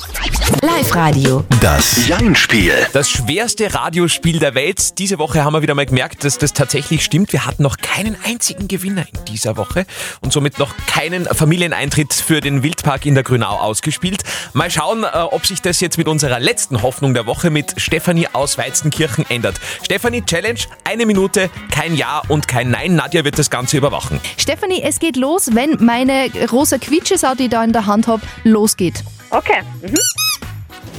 im 0.00 0.68
Live-Radio. 0.68 1.44
Das 1.60 2.06
Jein-Spiel. 2.06 2.72
Das 2.92 3.10
schwerste 3.10 3.72
Radiospiel 3.72 4.38
der 4.38 4.54
Welt. 4.54 4.98
Diese 4.98 5.18
Woche 5.18 5.44
haben 5.44 5.52
wir 5.52 5.62
wieder 5.62 5.74
mal 5.74 5.86
gemerkt, 5.86 6.24
dass 6.24 6.38
das 6.38 6.52
tatsächlich 6.52 7.04
stimmt. 7.04 7.32
Wir 7.32 7.46
hatten 7.46 7.62
noch 7.62 7.76
keinen 7.76 8.16
einzigen 8.24 8.68
Gewinner 8.68 9.04
in 9.12 9.24
dieser 9.26 9.56
Woche 9.56 9.86
und 10.20 10.32
somit 10.32 10.58
noch 10.58 10.74
keinen 10.86 11.26
Familieneintritt 11.26 12.12
für 12.12 12.40
den 12.40 12.62
Wildpark 12.62 13.06
in 13.06 13.14
der 13.14 13.22
Grünau 13.24 13.58
ausgespielt. 13.58 14.22
Mal 14.52 14.70
schauen, 14.70 15.04
äh, 15.04 15.06
ob 15.06 15.46
sich 15.46 15.60
das 15.62 15.80
jetzt 15.80 15.98
mit 15.98 16.08
unserer 16.08 16.40
letzten 16.40 16.82
Hoffnung 16.82 17.14
der 17.14 17.26
Woche 17.26 17.50
mit 17.50 17.80
Stefanie 17.80 18.28
aus 18.32 18.58
Weizenkirchen 18.58 19.26
ändert. 19.28 19.60
Stefanie, 19.82 20.22
Challenge, 20.22 20.60
eine 20.84 21.06
Minute, 21.06 21.50
kein 21.70 21.94
Ja 21.94 22.22
und 22.28 22.48
kein 22.48 22.70
Nein. 22.70 22.94
Nadja 22.94 23.24
wird 23.24 23.38
das 23.38 23.50
Ganze 23.50 23.76
überwachen. 23.76 24.20
Stefanie, 24.36 24.82
es 24.82 24.98
geht 24.98 25.16
los, 25.16 25.50
wenn 25.54 25.76
meine 25.84 26.30
rosa 26.50 26.78
Quietschesau, 26.78 27.34
die 27.34 27.44
ich 27.44 27.50
da 27.50 27.62
in 27.62 27.72
der 27.72 27.86
Hand 27.86 28.06
habe, 28.06 28.22
losgeht. 28.44 29.04
Okay. 29.30 29.60
Mhm. 29.82 29.96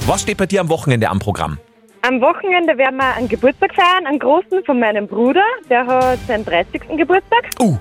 Was 0.06 0.22
steht 0.22 0.36
bei 0.38 0.46
dir 0.46 0.60
am 0.60 0.68
Wochenende 0.68 1.08
am 1.08 1.18
Programm? 1.18 1.58
Am 2.02 2.20
Wochenende 2.20 2.76
werden 2.78 2.96
wir 2.96 3.14
einen 3.14 3.28
Geburtstag 3.28 3.72
feiern, 3.74 4.06
einen 4.06 4.18
großen 4.18 4.64
von 4.64 4.80
meinem 4.80 5.06
Bruder. 5.06 5.44
Der 5.70 5.86
hat 5.86 6.18
seinen 6.26 6.44
30. 6.44 6.80
Geburtstag. 6.96 7.50
Uh. 7.60 7.78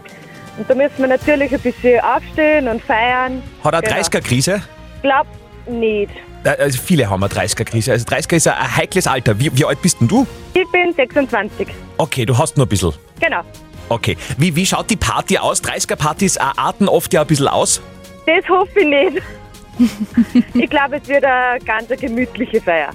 Und 0.58 0.70
da 0.70 0.76
müssen 0.76 0.98
wir 1.00 1.08
natürlich 1.08 1.52
ein 1.54 1.60
bisschen 1.60 2.00
aufstehen 2.02 2.68
und 2.68 2.84
feiern. 2.84 3.42
Hat 3.64 3.74
er 3.74 3.82
Genau. 3.82 3.96
30er-Krise? 3.96 4.62
Glaub 5.02 5.26
nicht. 5.68 6.12
Äh, 6.44 6.50
Also 6.50 6.80
viele 6.80 7.10
haben 7.10 7.24
eine 7.24 7.34
30er-Krise. 7.34 7.94
Also 7.94 8.06
30er 8.06 8.36
ist 8.36 8.48
ein 8.48 8.76
heikles 8.78 9.08
Alter. 9.08 9.40
Wie, 9.40 9.50
wie 9.58 9.66
alt 9.66 9.82
bist 9.82 10.00
denn 10.02 10.08
du? 10.08 10.28
Ich 10.54 10.70
bin 10.72 10.94
26. 10.94 11.68
Okay, 11.98 12.26
du 12.26 12.38
hast 12.38 12.58
nur 12.58 12.68
ein 12.68 12.70
bisschen. 12.70 12.94
Genau. 13.20 13.42
Okay. 13.90 14.16
Wie, 14.38 14.56
wie 14.56 14.66
schaut 14.66 14.90
die 14.90 14.98
Party 14.98 15.38
aus? 15.40 15.64
30er-Partys 15.64 16.36
äh, 16.36 16.42
arten 16.58 16.88
oft 16.88 17.12
ja 17.14 17.22
ein 17.22 17.28
bisschen 17.28 17.48
aus. 17.48 17.82
Das 18.28 18.48
hoffe 18.48 18.80
ich 18.82 18.86
nicht. 18.88 19.24
Ich 20.54 20.70
glaube, 20.70 20.98
es 21.02 21.08
wird 21.08 21.24
eine 21.24 21.60
ganz 21.64 21.88
gemütliche 21.90 22.62
Feier. 22.62 22.90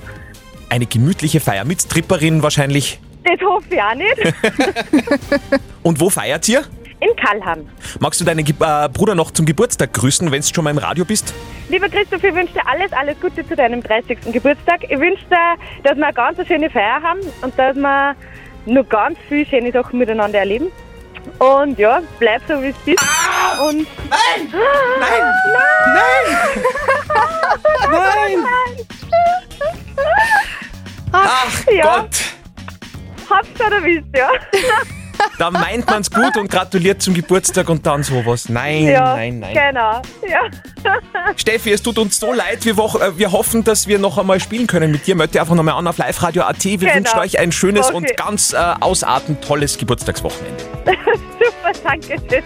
Eine 0.69 0.87
gemütliche 0.87 1.40
Feier 1.40 1.64
mit 1.64 1.83
Stripperin 1.83 2.43
wahrscheinlich. 2.43 3.00
Das 3.25 3.40
hoffe 3.40 3.66
ich 3.71 3.83
auch 3.83 3.95
nicht. 3.95 4.35
Und 5.83 6.00
wo 6.00 6.11
feiert 6.11 6.49
ihr? 6.49 6.64
In 7.00 7.14
Kallham. 7.16 7.69
Magst 8.00 8.21
du 8.21 8.25
deinen 8.25 8.45
Ge 8.45 8.55
äh, 8.59 8.88
Bruder 8.88 9.14
noch 9.14 9.31
zum 9.31 9.45
Geburtstag 9.45 9.93
grüßen, 9.93 10.31
wenn 10.31 10.40
du 10.40 10.47
schon 10.47 10.64
mal 10.64 10.71
im 10.71 10.78
Radio 10.78 11.05
bist? 11.05 11.35
Lieber 11.69 11.88
Christoph, 11.88 12.25
ich 12.25 12.35
wünsche 12.35 12.55
dir 12.55 12.66
alles, 12.66 12.93
alles 12.93 13.21
Gute 13.21 13.47
zu 13.47 13.55
deinem 13.55 13.83
30. 13.83 14.19
Geburtstag. 14.33 14.85
Ich 14.85 14.99
wünsche 14.99 15.25
dir, 15.26 15.57
dass 15.83 15.97
wir 15.97 16.07
eine 16.07 16.14
ganz 16.14 16.47
schöne 16.47 16.71
Feier 16.71 17.02
haben 17.02 17.21
und 17.43 17.59
dass 17.59 17.76
wir 17.76 18.16
noch 18.66 18.88
ganz 18.88 19.19
viele 19.28 19.45
schöne 19.47 19.73
Sachen 19.73 19.99
miteinander 19.99 20.38
erleben. 20.38 20.69
Und 21.38 21.78
ja, 21.78 22.02
bleib 22.18 22.42
so 22.49 22.62
wie 22.62 22.68
es 22.68 22.76
bist. 22.85 23.04
Und 23.61 23.87
Nein! 24.09 24.52
Nein! 25.00 25.23
Nein! 25.95 26.26
Nein! 27.90 28.87
Ach 31.12 31.66
ja. 31.71 31.83
Gott! 31.83 32.16
Hab's 33.28 33.49
schon 33.59 33.73
erwischt, 33.73 34.16
ja. 34.16 34.30
Da 35.38 35.50
meint 35.50 35.87
man's 35.87 36.11
gut 36.11 36.37
und 36.37 36.50
gratuliert 36.50 37.02
zum 37.02 37.14
Geburtstag 37.14 37.68
und 37.68 37.85
dann 37.87 38.02
sowas. 38.02 38.49
Nein, 38.49 38.85
ja, 38.85 39.14
nein, 39.16 39.38
nein. 39.40 39.54
Genau, 39.54 40.02
ja. 40.28 40.40
Steffi, 41.37 41.73
es 41.73 41.82
tut 41.82 41.99
uns 41.99 42.18
so 42.18 42.32
leid. 42.32 42.64
Wir, 42.64 42.76
wo 42.76 42.87
äh, 42.99 43.18
wir 43.18 43.32
hoffen, 43.32 43.64
dass 43.64 43.87
wir 43.87 43.99
noch 43.99 44.18
einmal 44.18 44.40
spielen 44.40 44.66
können 44.66 44.90
mit 44.92 45.06
dir. 45.06 45.14
Melde 45.14 45.40
einfach 45.40 45.54
nochmal 45.54 45.75
an 45.75 45.87
auf 45.87 45.99
liveradio.at. 45.99 46.64
Wir 46.64 46.78
Genau. 46.78 46.94
wünschen 46.94 47.18
euch 47.18 47.38
ein 47.38 47.52
schönes 47.52 47.87
Okay. 47.88 47.96
und 47.96 48.16
ganz 48.16 48.52
äh, 48.52 48.56
ausartend 48.80 49.42
tolles 49.44 49.76
Geburtstagswochenende. 49.78 50.64
Super, 50.87 51.65
danke 51.82 52.16
schön. 52.28 52.42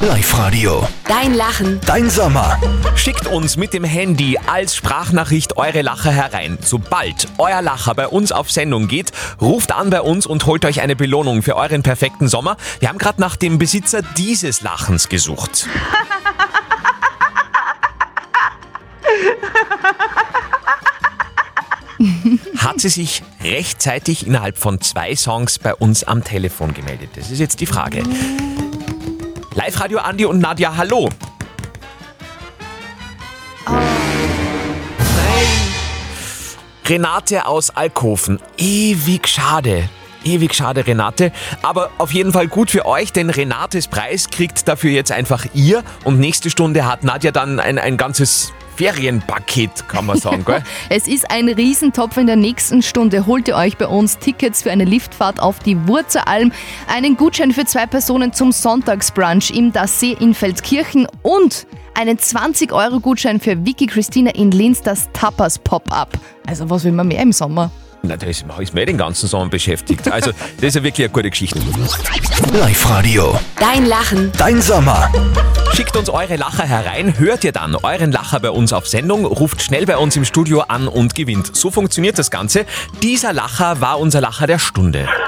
Live-Radio. 0.00 0.86
Dein 1.06 1.34
Lachen. 1.34 1.80
Dein 1.86 2.10
Sommer. 2.10 2.58
Schickt 2.96 3.26
uns 3.26 3.56
mit 3.56 3.72
dem 3.72 3.84
Handy 3.84 4.38
als 4.46 4.76
Sprachnachricht 4.76 5.56
eure 5.56 5.82
Lacher 5.82 6.10
herein. 6.10 6.58
Sobald 6.62 7.28
euer 7.38 7.62
Lacher 7.62 7.94
bei 7.94 8.08
uns 8.08 8.32
auf 8.32 8.50
Sendung 8.50 8.88
geht, 8.88 9.12
ruft 9.40 9.72
an 9.72 9.90
bei 9.90 10.00
uns 10.00 10.26
und 10.26 10.46
holt 10.46 10.64
euch 10.64 10.80
eine 10.80 10.96
Belohnung 10.96 11.42
für 11.42 11.56
euren 11.56 11.82
perfekten 11.82 12.28
Sommer. 12.28 12.56
Wir 12.80 12.88
haben 12.88 12.98
gerade 12.98 13.20
nach 13.20 13.36
dem 13.36 13.58
Besitzer 13.58 14.02
dieses 14.02 14.62
Lachens 14.62 15.08
gesucht. 15.08 15.68
Hat 22.56 22.80
sie 22.80 22.88
sich 22.88 23.22
rechtzeitig 23.42 24.26
innerhalb 24.26 24.58
von 24.58 24.80
zwei 24.80 25.14
Songs 25.14 25.58
bei 25.58 25.74
uns 25.74 26.04
am 26.04 26.24
Telefon 26.24 26.74
gemeldet? 26.74 27.10
Das 27.16 27.30
ist 27.30 27.38
jetzt 27.38 27.60
die 27.60 27.66
Frage. 27.66 28.02
Live-Radio 29.54 29.98
Andi 29.98 30.24
und 30.24 30.40
Nadja, 30.40 30.76
hallo. 30.76 31.08
Renate 36.86 37.46
aus 37.46 37.70
Alkoven. 37.70 38.40
Ewig 38.58 39.28
schade. 39.28 39.88
Ewig 40.24 40.54
schade, 40.54 40.86
Renate. 40.86 41.32
Aber 41.62 41.90
auf 41.98 42.12
jeden 42.12 42.32
Fall 42.32 42.48
gut 42.48 42.70
für 42.70 42.86
euch, 42.86 43.12
denn 43.12 43.30
Renates 43.30 43.88
Preis 43.88 44.30
kriegt 44.30 44.66
dafür 44.68 44.90
jetzt 44.90 45.12
einfach 45.12 45.46
ihr. 45.54 45.84
Und 46.04 46.18
nächste 46.18 46.50
Stunde 46.50 46.86
hat 46.86 47.04
Nadja 47.04 47.30
dann 47.30 47.60
ein, 47.60 47.78
ein 47.78 47.96
ganzes 47.96 48.52
Ferienpaket, 48.76 49.88
kann 49.88 50.06
man 50.06 50.18
sagen, 50.18 50.44
gell? 50.44 50.62
Es 50.88 51.06
ist 51.08 51.30
ein 51.30 51.48
Riesentopf. 51.48 52.16
In 52.16 52.26
der 52.26 52.36
nächsten 52.36 52.82
Stunde 52.82 53.26
holt 53.26 53.48
ihr 53.48 53.56
euch 53.56 53.76
bei 53.76 53.86
uns 53.86 54.18
Tickets 54.18 54.62
für 54.62 54.70
eine 54.70 54.84
Liftfahrt 54.84 55.40
auf 55.40 55.58
die 55.58 55.86
Wurzelalm, 55.86 56.52
einen 56.86 57.16
Gutschein 57.16 57.52
für 57.52 57.64
zwei 57.64 57.86
Personen 57.86 58.32
zum 58.32 58.52
Sonntagsbrunch 58.52 59.50
im 59.50 59.72
Das 59.72 60.00
See 60.00 60.16
in 60.18 60.34
Feldkirchen 60.34 61.06
und 61.22 61.66
einen 61.94 62.16
20-Euro-Gutschein 62.16 63.40
für 63.40 63.64
Vicky 63.64 63.86
Christina 63.86 64.30
in 64.30 64.50
Linz, 64.50 64.80
das 64.82 65.08
Tapas 65.12 65.58
Pop-Up. 65.58 66.18
Also 66.46 66.68
was 66.70 66.84
will 66.84 66.92
man 66.92 67.08
mehr 67.08 67.22
im 67.22 67.32
Sommer? 67.32 67.70
Na, 68.04 68.16
da 68.16 68.26
ist, 68.26 68.44
ist 68.58 68.74
mir 68.74 68.84
den 68.84 68.98
ganzen 68.98 69.28
Sommer 69.28 69.48
beschäftigt. 69.48 70.10
Also, 70.10 70.32
das 70.56 70.68
ist 70.68 70.74
ja 70.74 70.82
wirklich 70.82 71.06
eine 71.06 71.12
gute 71.12 71.30
Geschichte. 71.30 71.60
Live-Radio. 72.52 73.38
Dein 73.60 73.86
Lachen. 73.86 74.32
Dein 74.36 74.60
Sommer. 74.60 75.08
Schickt 75.72 75.96
uns 75.96 76.10
eure 76.10 76.34
Lacher 76.34 76.64
herein, 76.64 77.16
hört 77.18 77.44
ihr 77.44 77.52
dann 77.52 77.76
euren 77.76 78.10
Lacher 78.10 78.40
bei 78.40 78.50
uns 78.50 78.72
auf 78.72 78.88
Sendung, 78.88 79.24
ruft 79.24 79.62
schnell 79.62 79.86
bei 79.86 79.96
uns 79.96 80.16
im 80.16 80.24
Studio 80.24 80.62
an 80.62 80.88
und 80.88 81.14
gewinnt. 81.14 81.54
So 81.54 81.70
funktioniert 81.70 82.18
das 82.18 82.32
Ganze. 82.32 82.66
Dieser 83.02 83.32
Lacher 83.32 83.80
war 83.80 84.00
unser 84.00 84.20
Lacher 84.20 84.48
der 84.48 84.58
Stunde. 84.58 85.08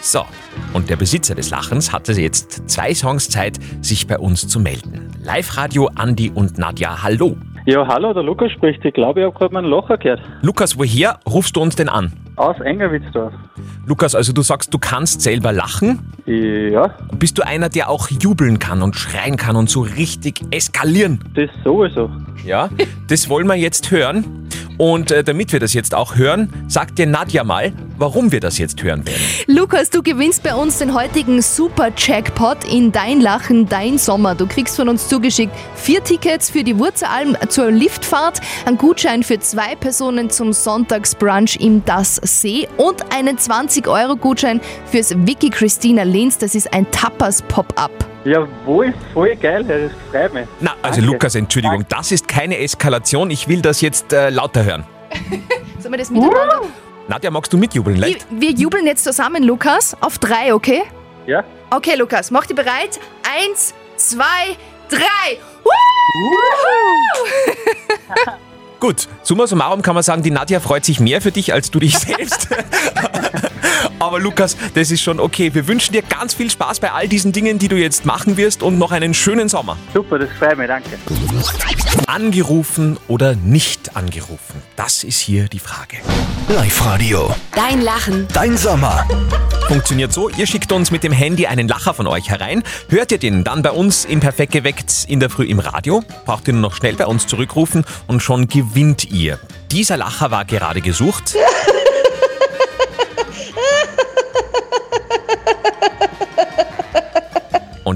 So, 0.00 0.24
und 0.72 0.88
der 0.88 0.96
Besitzer 0.96 1.34
des 1.34 1.50
Lachens 1.50 1.92
hatte 1.92 2.12
jetzt 2.12 2.62
zwei 2.70 2.94
Songs 2.94 3.28
Zeit, 3.28 3.58
sich 3.82 4.06
bei 4.06 4.18
uns 4.18 4.48
zu 4.48 4.58
melden. 4.58 5.10
Live-Radio 5.22 5.90
Andi 5.94 6.30
und 6.34 6.56
Nadja, 6.56 7.02
hallo. 7.02 7.36
Ja, 7.70 7.86
hallo, 7.86 8.14
der 8.14 8.22
Lukas 8.22 8.50
spricht. 8.52 8.82
Ich 8.82 8.94
glaube, 8.94 9.20
ich 9.20 9.26
habe 9.26 9.36
gerade 9.36 9.52
meinen 9.52 9.68
Locher 9.68 9.98
gehört. 9.98 10.22
Lukas, 10.40 10.78
woher 10.78 11.20
rufst 11.28 11.54
du 11.54 11.60
uns 11.60 11.76
denn 11.76 11.90
an? 11.90 12.10
Aus 12.36 12.58
Engerwitzdorf. 12.60 13.34
Lukas, 13.84 14.14
also 14.14 14.32
du 14.32 14.40
sagst, 14.40 14.72
du 14.72 14.78
kannst 14.78 15.20
selber 15.20 15.52
lachen. 15.52 15.98
Ja. 16.24 16.94
Bist 17.18 17.36
du 17.36 17.46
einer, 17.46 17.68
der 17.68 17.90
auch 17.90 18.08
jubeln 18.08 18.58
kann 18.58 18.80
und 18.80 18.96
schreien 18.96 19.36
kann 19.36 19.54
und 19.54 19.68
so 19.68 19.82
richtig 19.82 20.40
eskalieren? 20.50 21.22
Das 21.34 21.50
sowieso. 21.62 22.10
Ja, 22.42 22.70
das 23.06 23.28
wollen 23.28 23.46
wir 23.46 23.56
jetzt 23.56 23.90
hören. 23.90 24.48
Und 24.78 25.10
äh, 25.10 25.24
damit 25.24 25.52
wir 25.52 25.60
das 25.60 25.74
jetzt 25.74 25.94
auch 25.94 26.16
hören, 26.16 26.52
sagt 26.68 26.98
dir 26.98 27.06
Nadja 27.06 27.44
mal, 27.44 27.72
warum 27.98 28.32
wir 28.32 28.40
das 28.40 28.58
jetzt 28.58 28.82
hören 28.82 29.04
werden. 29.06 29.20
Lukas, 29.48 29.90
du 29.90 30.02
gewinnst 30.02 30.44
bei 30.44 30.54
uns 30.54 30.78
den 30.78 30.94
heutigen 30.94 31.42
Super 31.42 31.90
Jackpot 31.96 32.64
in 32.72 32.92
Dein 32.92 33.20
Lachen, 33.20 33.68
Dein 33.68 33.98
Sommer. 33.98 34.36
Du 34.36 34.46
kriegst 34.46 34.76
von 34.76 34.88
uns 34.88 35.08
zugeschickt 35.08 35.52
vier 35.74 36.02
Tickets 36.02 36.50
für 36.50 36.62
die 36.62 36.78
Wurzelalm 36.78 37.36
zur 37.48 37.70
Liftfahrt, 37.70 38.40
einen 38.64 38.78
Gutschein 38.78 39.24
für 39.24 39.40
zwei 39.40 39.74
Personen 39.74 40.30
zum 40.30 40.52
Sonntagsbrunch 40.52 41.56
im 41.56 41.84
Das 41.84 42.20
See 42.22 42.68
und 42.76 43.12
einen 43.12 43.36
20-Euro-Gutschein 43.36 44.60
fürs 44.86 45.14
Vicky 45.26 45.50
Christina 45.50 46.04
Linz. 46.04 46.38
Das 46.38 46.54
ist 46.54 46.72
ein 46.72 46.88
Tapas-Pop-Up. 46.90 48.07
Jawohl, 48.28 48.92
voll 49.14 49.34
geil, 49.36 49.64
das 49.64 49.90
freut 50.10 50.34
mich. 50.34 50.46
Na, 50.60 50.72
also 50.82 51.00
Lukas, 51.00 51.34
Entschuldigung, 51.34 51.86
das 51.88 52.12
ist 52.12 52.28
keine 52.28 52.58
Eskalation. 52.58 53.30
Ich 53.30 53.48
will 53.48 53.62
das 53.62 53.80
jetzt 53.80 54.12
äh, 54.12 54.28
lauter 54.28 54.64
hören. 54.64 54.84
Sollen 55.78 55.92
wir 55.94 55.98
das 55.98 56.10
miteinander? 56.10 56.62
Nadja, 57.08 57.30
magst 57.30 57.50
du 57.52 57.56
mitjubeln? 57.56 57.96
Wir, 57.96 58.02
Leicht? 58.02 58.26
wir 58.30 58.50
jubeln 58.50 58.86
jetzt 58.86 59.02
zusammen, 59.04 59.42
Lukas, 59.42 59.96
auf 60.02 60.18
drei, 60.18 60.52
okay? 60.52 60.82
Ja. 61.26 61.42
Okay, 61.70 61.94
Lukas, 61.96 62.30
mach 62.30 62.44
dich 62.44 62.54
bereit. 62.54 63.00
Eins, 63.22 63.72
zwei, 63.96 64.56
drei. 64.90 65.38
Gut, 68.78 69.08
summa 69.22 69.46
summarum 69.46 69.80
kann 69.80 69.94
man 69.94 70.02
sagen, 70.02 70.22
die 70.22 70.30
Nadja 70.30 70.60
freut 70.60 70.84
sich 70.84 71.00
mehr 71.00 71.22
für 71.22 71.32
dich 71.32 71.52
als 71.54 71.70
du 71.70 71.78
dich 71.78 71.98
selbst. 71.98 72.48
Aber 73.98 74.20
Lukas, 74.20 74.56
das 74.74 74.90
ist 74.90 75.02
schon 75.02 75.20
okay. 75.20 75.54
Wir 75.54 75.66
wünschen 75.66 75.92
dir 75.92 76.02
ganz 76.02 76.34
viel 76.34 76.50
Spaß 76.50 76.80
bei 76.80 76.92
all 76.92 77.08
diesen 77.08 77.32
Dingen, 77.32 77.58
die 77.58 77.68
du 77.68 77.76
jetzt 77.76 78.04
machen 78.04 78.36
wirst 78.36 78.62
und 78.62 78.78
noch 78.78 78.92
einen 78.92 79.14
schönen 79.14 79.48
Sommer. 79.48 79.76
Super, 79.94 80.18
das 80.18 80.28
freut 80.38 80.58
mich, 80.58 80.68
danke. 80.68 80.90
Angerufen 82.06 82.98
oder 83.08 83.34
nicht 83.34 83.96
angerufen? 83.96 84.62
Das 84.76 85.04
ist 85.04 85.18
hier 85.18 85.48
die 85.48 85.58
Frage. 85.58 85.98
Live-Radio. 86.48 87.34
Dein 87.54 87.82
Lachen. 87.82 88.26
Dein 88.32 88.56
Sommer. 88.56 89.06
Funktioniert 89.68 90.14
so, 90.14 90.30
ihr 90.30 90.46
schickt 90.46 90.72
uns 90.72 90.90
mit 90.90 91.04
dem 91.04 91.12
Handy 91.12 91.46
einen 91.46 91.68
Lacher 91.68 91.92
von 91.92 92.06
euch 92.06 92.30
herein, 92.30 92.62
hört 92.88 93.12
ihr 93.12 93.18
den 93.18 93.44
dann 93.44 93.60
bei 93.60 93.70
uns 93.70 94.06
im 94.06 94.18
Perfekt 94.18 94.52
geweckt 94.52 95.04
in 95.08 95.20
der 95.20 95.28
Früh 95.28 95.44
im 95.44 95.58
Radio, 95.58 96.02
braucht 96.24 96.48
ihr 96.48 96.54
nur 96.54 96.62
noch 96.62 96.74
schnell 96.74 96.94
bei 96.94 97.04
uns 97.04 97.26
zurückrufen 97.26 97.84
und 98.06 98.22
schon 98.22 98.48
gewinnt 98.48 99.10
ihr. 99.10 99.38
Dieser 99.70 99.98
Lacher 99.98 100.30
war 100.30 100.46
gerade 100.46 100.80
gesucht. 100.80 101.34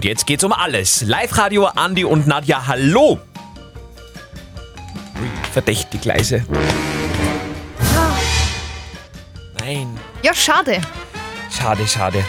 Und 0.03 0.09
jetzt 0.09 0.27
geht's 0.27 0.43
um 0.43 0.53
alles. 0.53 1.03
Live-Radio, 1.03 1.67
Andi 1.67 2.05
und 2.05 2.27
Nadja, 2.27 2.67
hallo! 2.67 3.21
Verdächtig 5.53 6.05
leise. 6.05 6.45
Nein. 9.61 9.97
Ja, 10.25 10.35
schade. 10.35 10.81
Schade, 11.57 11.87
schade. 11.87 12.25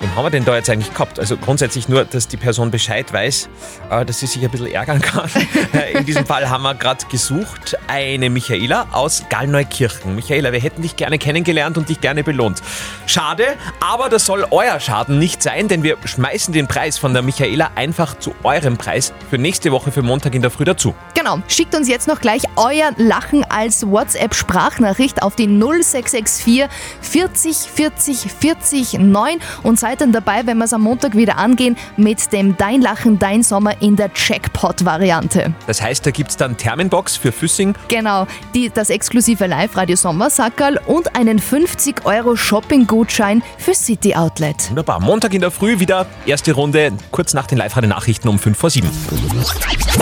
Wen 0.00 0.14
haben 0.14 0.24
wir 0.26 0.30
denn 0.30 0.44
da 0.44 0.56
jetzt 0.56 0.68
eigentlich 0.68 0.92
gehabt? 0.92 1.18
Also 1.18 1.38
grundsätzlich 1.38 1.88
nur, 1.88 2.04
dass 2.04 2.28
die 2.28 2.36
Person 2.36 2.70
Bescheid 2.70 3.10
weiß, 3.10 3.48
äh, 3.88 4.04
dass 4.04 4.20
sie 4.20 4.26
sich 4.26 4.44
ein 4.44 4.50
bisschen 4.50 4.66
ärgern 4.70 5.00
kann. 5.00 5.30
Äh, 5.72 5.96
In 5.96 6.04
diesem 6.04 6.26
Fall 6.26 6.50
haben 6.50 6.64
wir 6.64 6.74
gerade 6.74 7.02
gesucht 7.06 7.77
eine 7.88 8.30
Michaela 8.30 8.86
aus 8.92 9.24
Gallneukirchen. 9.28 10.14
Michaela, 10.14 10.52
wir 10.52 10.60
hätten 10.60 10.82
dich 10.82 10.96
gerne 10.96 11.18
kennengelernt 11.18 11.76
und 11.78 11.88
dich 11.88 12.00
gerne 12.00 12.22
belohnt. 12.22 12.62
Schade, 13.06 13.44
aber 13.80 14.08
das 14.08 14.26
soll 14.26 14.46
euer 14.50 14.78
Schaden 14.78 15.18
nicht 15.18 15.42
sein, 15.42 15.68
denn 15.68 15.82
wir 15.82 15.96
schmeißen 16.04 16.52
den 16.54 16.68
Preis 16.68 16.98
von 16.98 17.12
der 17.12 17.22
Michaela 17.22 17.70
einfach 17.74 18.18
zu 18.18 18.34
eurem 18.42 18.76
Preis 18.76 19.12
für 19.30 19.38
nächste 19.38 19.72
Woche 19.72 19.90
für 19.90 20.02
Montag 20.02 20.34
in 20.34 20.42
der 20.42 20.50
Früh 20.50 20.64
dazu. 20.64 20.94
Genau, 21.14 21.38
schickt 21.48 21.74
uns 21.74 21.88
jetzt 21.88 22.06
noch 22.06 22.20
gleich 22.20 22.42
euer 22.56 22.92
Lachen 22.96 23.44
als 23.44 23.86
WhatsApp-Sprachnachricht 23.86 25.22
auf 25.22 25.34
die 25.34 25.46
0664 25.46 26.68
40 27.00 27.56
40 27.56 28.32
40 28.32 28.92
9 28.98 29.38
und 29.62 29.78
seid 29.78 30.00
dann 30.00 30.12
dabei, 30.12 30.46
wenn 30.46 30.58
wir 30.58 30.64
es 30.64 30.72
am 30.72 30.82
Montag 30.82 31.16
wieder 31.16 31.38
angehen 31.38 31.76
mit 31.96 32.32
dem 32.32 32.56
Dein 32.56 32.82
Lachen, 32.82 33.18
Dein 33.18 33.42
Sommer 33.42 33.80
in 33.80 33.96
der 33.96 34.10
Jackpot-Variante. 34.14 35.54
Das 35.66 35.80
heißt, 35.82 36.04
da 36.04 36.10
gibt 36.10 36.30
es 36.30 36.36
dann 36.36 36.56
Thermenbox 36.56 37.16
für 37.16 37.32
Füssing. 37.32 37.74
Genau, 37.88 38.26
die, 38.54 38.70
das 38.70 38.90
exklusive 38.90 39.46
Live-Radio 39.46 39.96
Sommersackerl 39.96 40.80
und 40.86 41.16
einen 41.16 41.38
50 41.38 42.04
Euro 42.04 42.36
Shopping-Gutschein 42.36 43.42
für 43.58 43.74
City 43.74 44.14
Outlet. 44.14 44.70
Wunderbar. 44.70 45.00
Montag 45.00 45.34
in 45.34 45.40
der 45.40 45.50
Früh 45.50 45.78
wieder 45.78 46.06
erste 46.26 46.52
Runde, 46.52 46.92
kurz 47.10 47.34
nach 47.34 47.46
den 47.46 47.58
Live-Radio-Nachrichten 47.58 48.28
um 48.28 48.38
5 48.38 48.58
vor 48.58 48.70
7. 48.70 48.90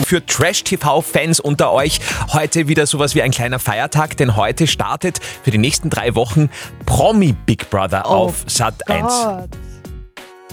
Für 0.07 0.25
Trash-TV-Fans 0.25 1.41
unter 1.41 1.73
euch 1.73 2.01
heute 2.33 2.69
wieder 2.69 2.87
sowas 2.87 3.15
wie 3.15 3.23
ein 3.23 3.31
kleiner 3.31 3.59
Feiertag, 3.59 4.17
denn 4.17 4.37
heute 4.37 4.67
startet 4.67 5.21
für 5.43 5.51
die 5.51 5.59
nächsten 5.59 5.91
drei 5.91 6.15
Wochen 6.15 6.51
Promi 6.87 7.33
Big 7.33 7.71
Brother 7.71 8.07
auf 8.07 8.45
Sat 8.47 8.89
1. 8.89 9.66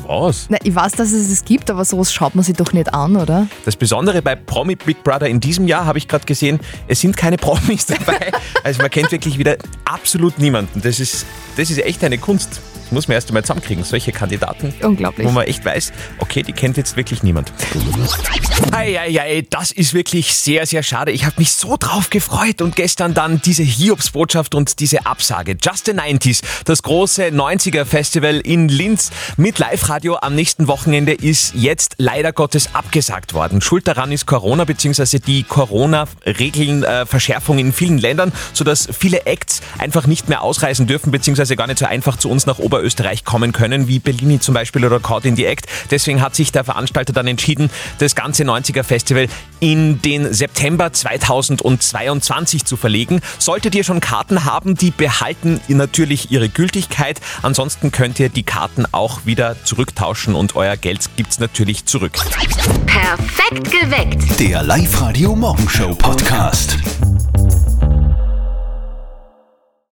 Was? 0.07 0.47
Na, 0.49 0.57
ich 0.63 0.73
weiß, 0.73 0.93
dass 0.93 1.11
es 1.11 1.29
es 1.29 1.45
gibt, 1.45 1.69
aber 1.69 1.85
sowas 1.85 2.13
schaut 2.13 2.35
man 2.35 2.43
sich 2.43 2.55
doch 2.55 2.73
nicht 2.73 2.93
an, 2.93 3.15
oder? 3.15 3.47
Das 3.65 3.75
Besondere 3.75 4.21
bei 4.21 4.35
Promi 4.35 4.75
Big 4.75 5.03
Brother 5.03 5.27
in 5.27 5.39
diesem 5.39 5.67
Jahr 5.67 5.85
habe 5.85 5.97
ich 5.97 6.07
gerade 6.07 6.25
gesehen, 6.25 6.59
es 6.87 6.99
sind 7.01 7.17
keine 7.17 7.37
Promis 7.43 7.85
dabei. 7.85 8.31
Also 8.63 8.81
man 8.81 8.91
kennt 8.91 9.11
wirklich 9.11 9.37
wieder 9.37 9.57
absolut 9.85 10.37
niemanden. 10.39 10.81
Das 10.81 10.99
ist, 10.99 11.25
das 11.57 11.69
ist 11.69 11.79
echt 11.79 12.03
eine 12.03 12.17
Kunst. 12.17 12.61
Das 12.83 12.91
muss 12.91 13.07
man 13.07 13.15
erst 13.15 13.29
einmal 13.29 13.43
zusammenkriegen. 13.43 13.83
Solche 13.83 14.11
Kandidaten, 14.11 14.73
Unglaublich. 14.81 15.27
wo 15.27 15.31
man 15.31 15.45
echt 15.47 15.65
weiß, 15.65 15.91
okay, 16.19 16.43
die 16.43 16.53
kennt 16.53 16.77
jetzt 16.77 16.95
wirklich 16.95 17.23
niemand. 17.23 17.51
Eieiei, 18.71 19.45
das 19.49 19.71
ist 19.71 19.93
wirklich 19.93 20.33
sehr, 20.33 20.65
sehr 20.65 20.83
schade. 20.83 21.11
Ich 21.11 21.25
habe 21.25 21.35
mich 21.37 21.51
so 21.51 21.75
drauf 21.77 22.09
gefreut 22.09 22.61
und 22.61 22.75
gestern 22.75 23.13
dann 23.13 23.41
diese 23.43 23.63
Hiobsbotschaft 23.63 24.55
und 24.55 24.79
diese 24.79 25.05
Absage. 25.05 25.57
Just 25.61 25.85
the 25.85 25.93
90s, 25.93 26.41
das 26.65 26.83
große 26.83 27.27
90er-Festival 27.27 28.39
in 28.41 28.67
Linz 28.69 29.11
mit 29.37 29.59
Live-Radio 29.59 30.17
am 30.21 30.35
nächsten 30.35 30.67
Wochenende 30.67 31.13
ist 31.13 31.53
jetzt 31.55 31.95
leider 31.97 32.31
Gottes 32.31 32.75
abgesagt 32.75 33.33
worden. 33.33 33.61
Schuld 33.61 33.87
daran 33.87 34.11
ist 34.11 34.25
Corona 34.25 34.65
bzw. 34.65 35.19
die 35.19 35.43
Corona-Regeln, 35.43 36.83
äh, 36.83 37.05
Verschärfung 37.05 37.57
in 37.57 37.73
vielen 37.73 37.97
Ländern, 37.97 38.31
sodass 38.53 38.87
viele 38.91 39.25
Acts 39.25 39.61
einfach 39.77 40.07
nicht 40.07 40.29
mehr 40.29 40.41
ausreisen 40.41 40.87
dürfen 40.87 41.11
bzw. 41.11 41.55
gar 41.55 41.67
nicht 41.67 41.79
so 41.79 41.85
einfach 41.85 42.17
zu 42.17 42.29
uns 42.29 42.45
nach 42.45 42.59
Oberösterreich 42.59 42.82
kommen 43.25 43.51
können, 43.51 43.87
wie 43.87 43.99
Bellini 43.99 44.39
zum 44.39 44.53
Beispiel 44.53 44.85
oder 44.85 44.99
Caught 44.99 45.25
in 45.25 45.35
the 45.35 45.45
Act. 45.45 45.67
Deswegen 45.91 46.21
hat 46.21 46.35
sich 46.35 46.51
der 46.51 46.63
Veranstalter 46.63 47.13
dann 47.13 47.27
entschieden, 47.27 47.69
das 47.99 48.15
ganze 48.15 48.43
90er 48.43 48.83
Festival 48.83 49.27
in 49.59 50.01
den 50.01 50.33
September 50.33 50.91
2022 50.91 52.65
zu 52.65 52.77
verlegen. 52.77 53.21
Solltet 53.39 53.75
ihr 53.75 53.83
schon 53.83 53.99
Karten 53.99 54.45
haben, 54.45 54.75
die 54.75 54.91
behalten 54.91 55.59
natürlich 55.67 56.31
ihre 56.31 56.49
Gültigkeit. 56.49 57.21
Ansonsten 57.41 57.91
könnt 57.91 58.19
ihr 58.19 58.29
die 58.29 58.43
Karten 58.43 58.85
auch 58.91 59.25
wieder 59.25 59.55
zurücktauschen 59.63 60.35
und 60.35 60.55
euer 60.55 60.77
Geld 60.77 61.09
gibt's 61.15 61.39
natürlich 61.39 61.85
zurück. 61.85 62.13
Perfekt 62.85 63.71
geweckt. 63.71 64.39
Der 64.39 64.63
Live-Radio 64.63 65.35
Morgenshow 65.35 65.95
Podcast. 65.95 66.77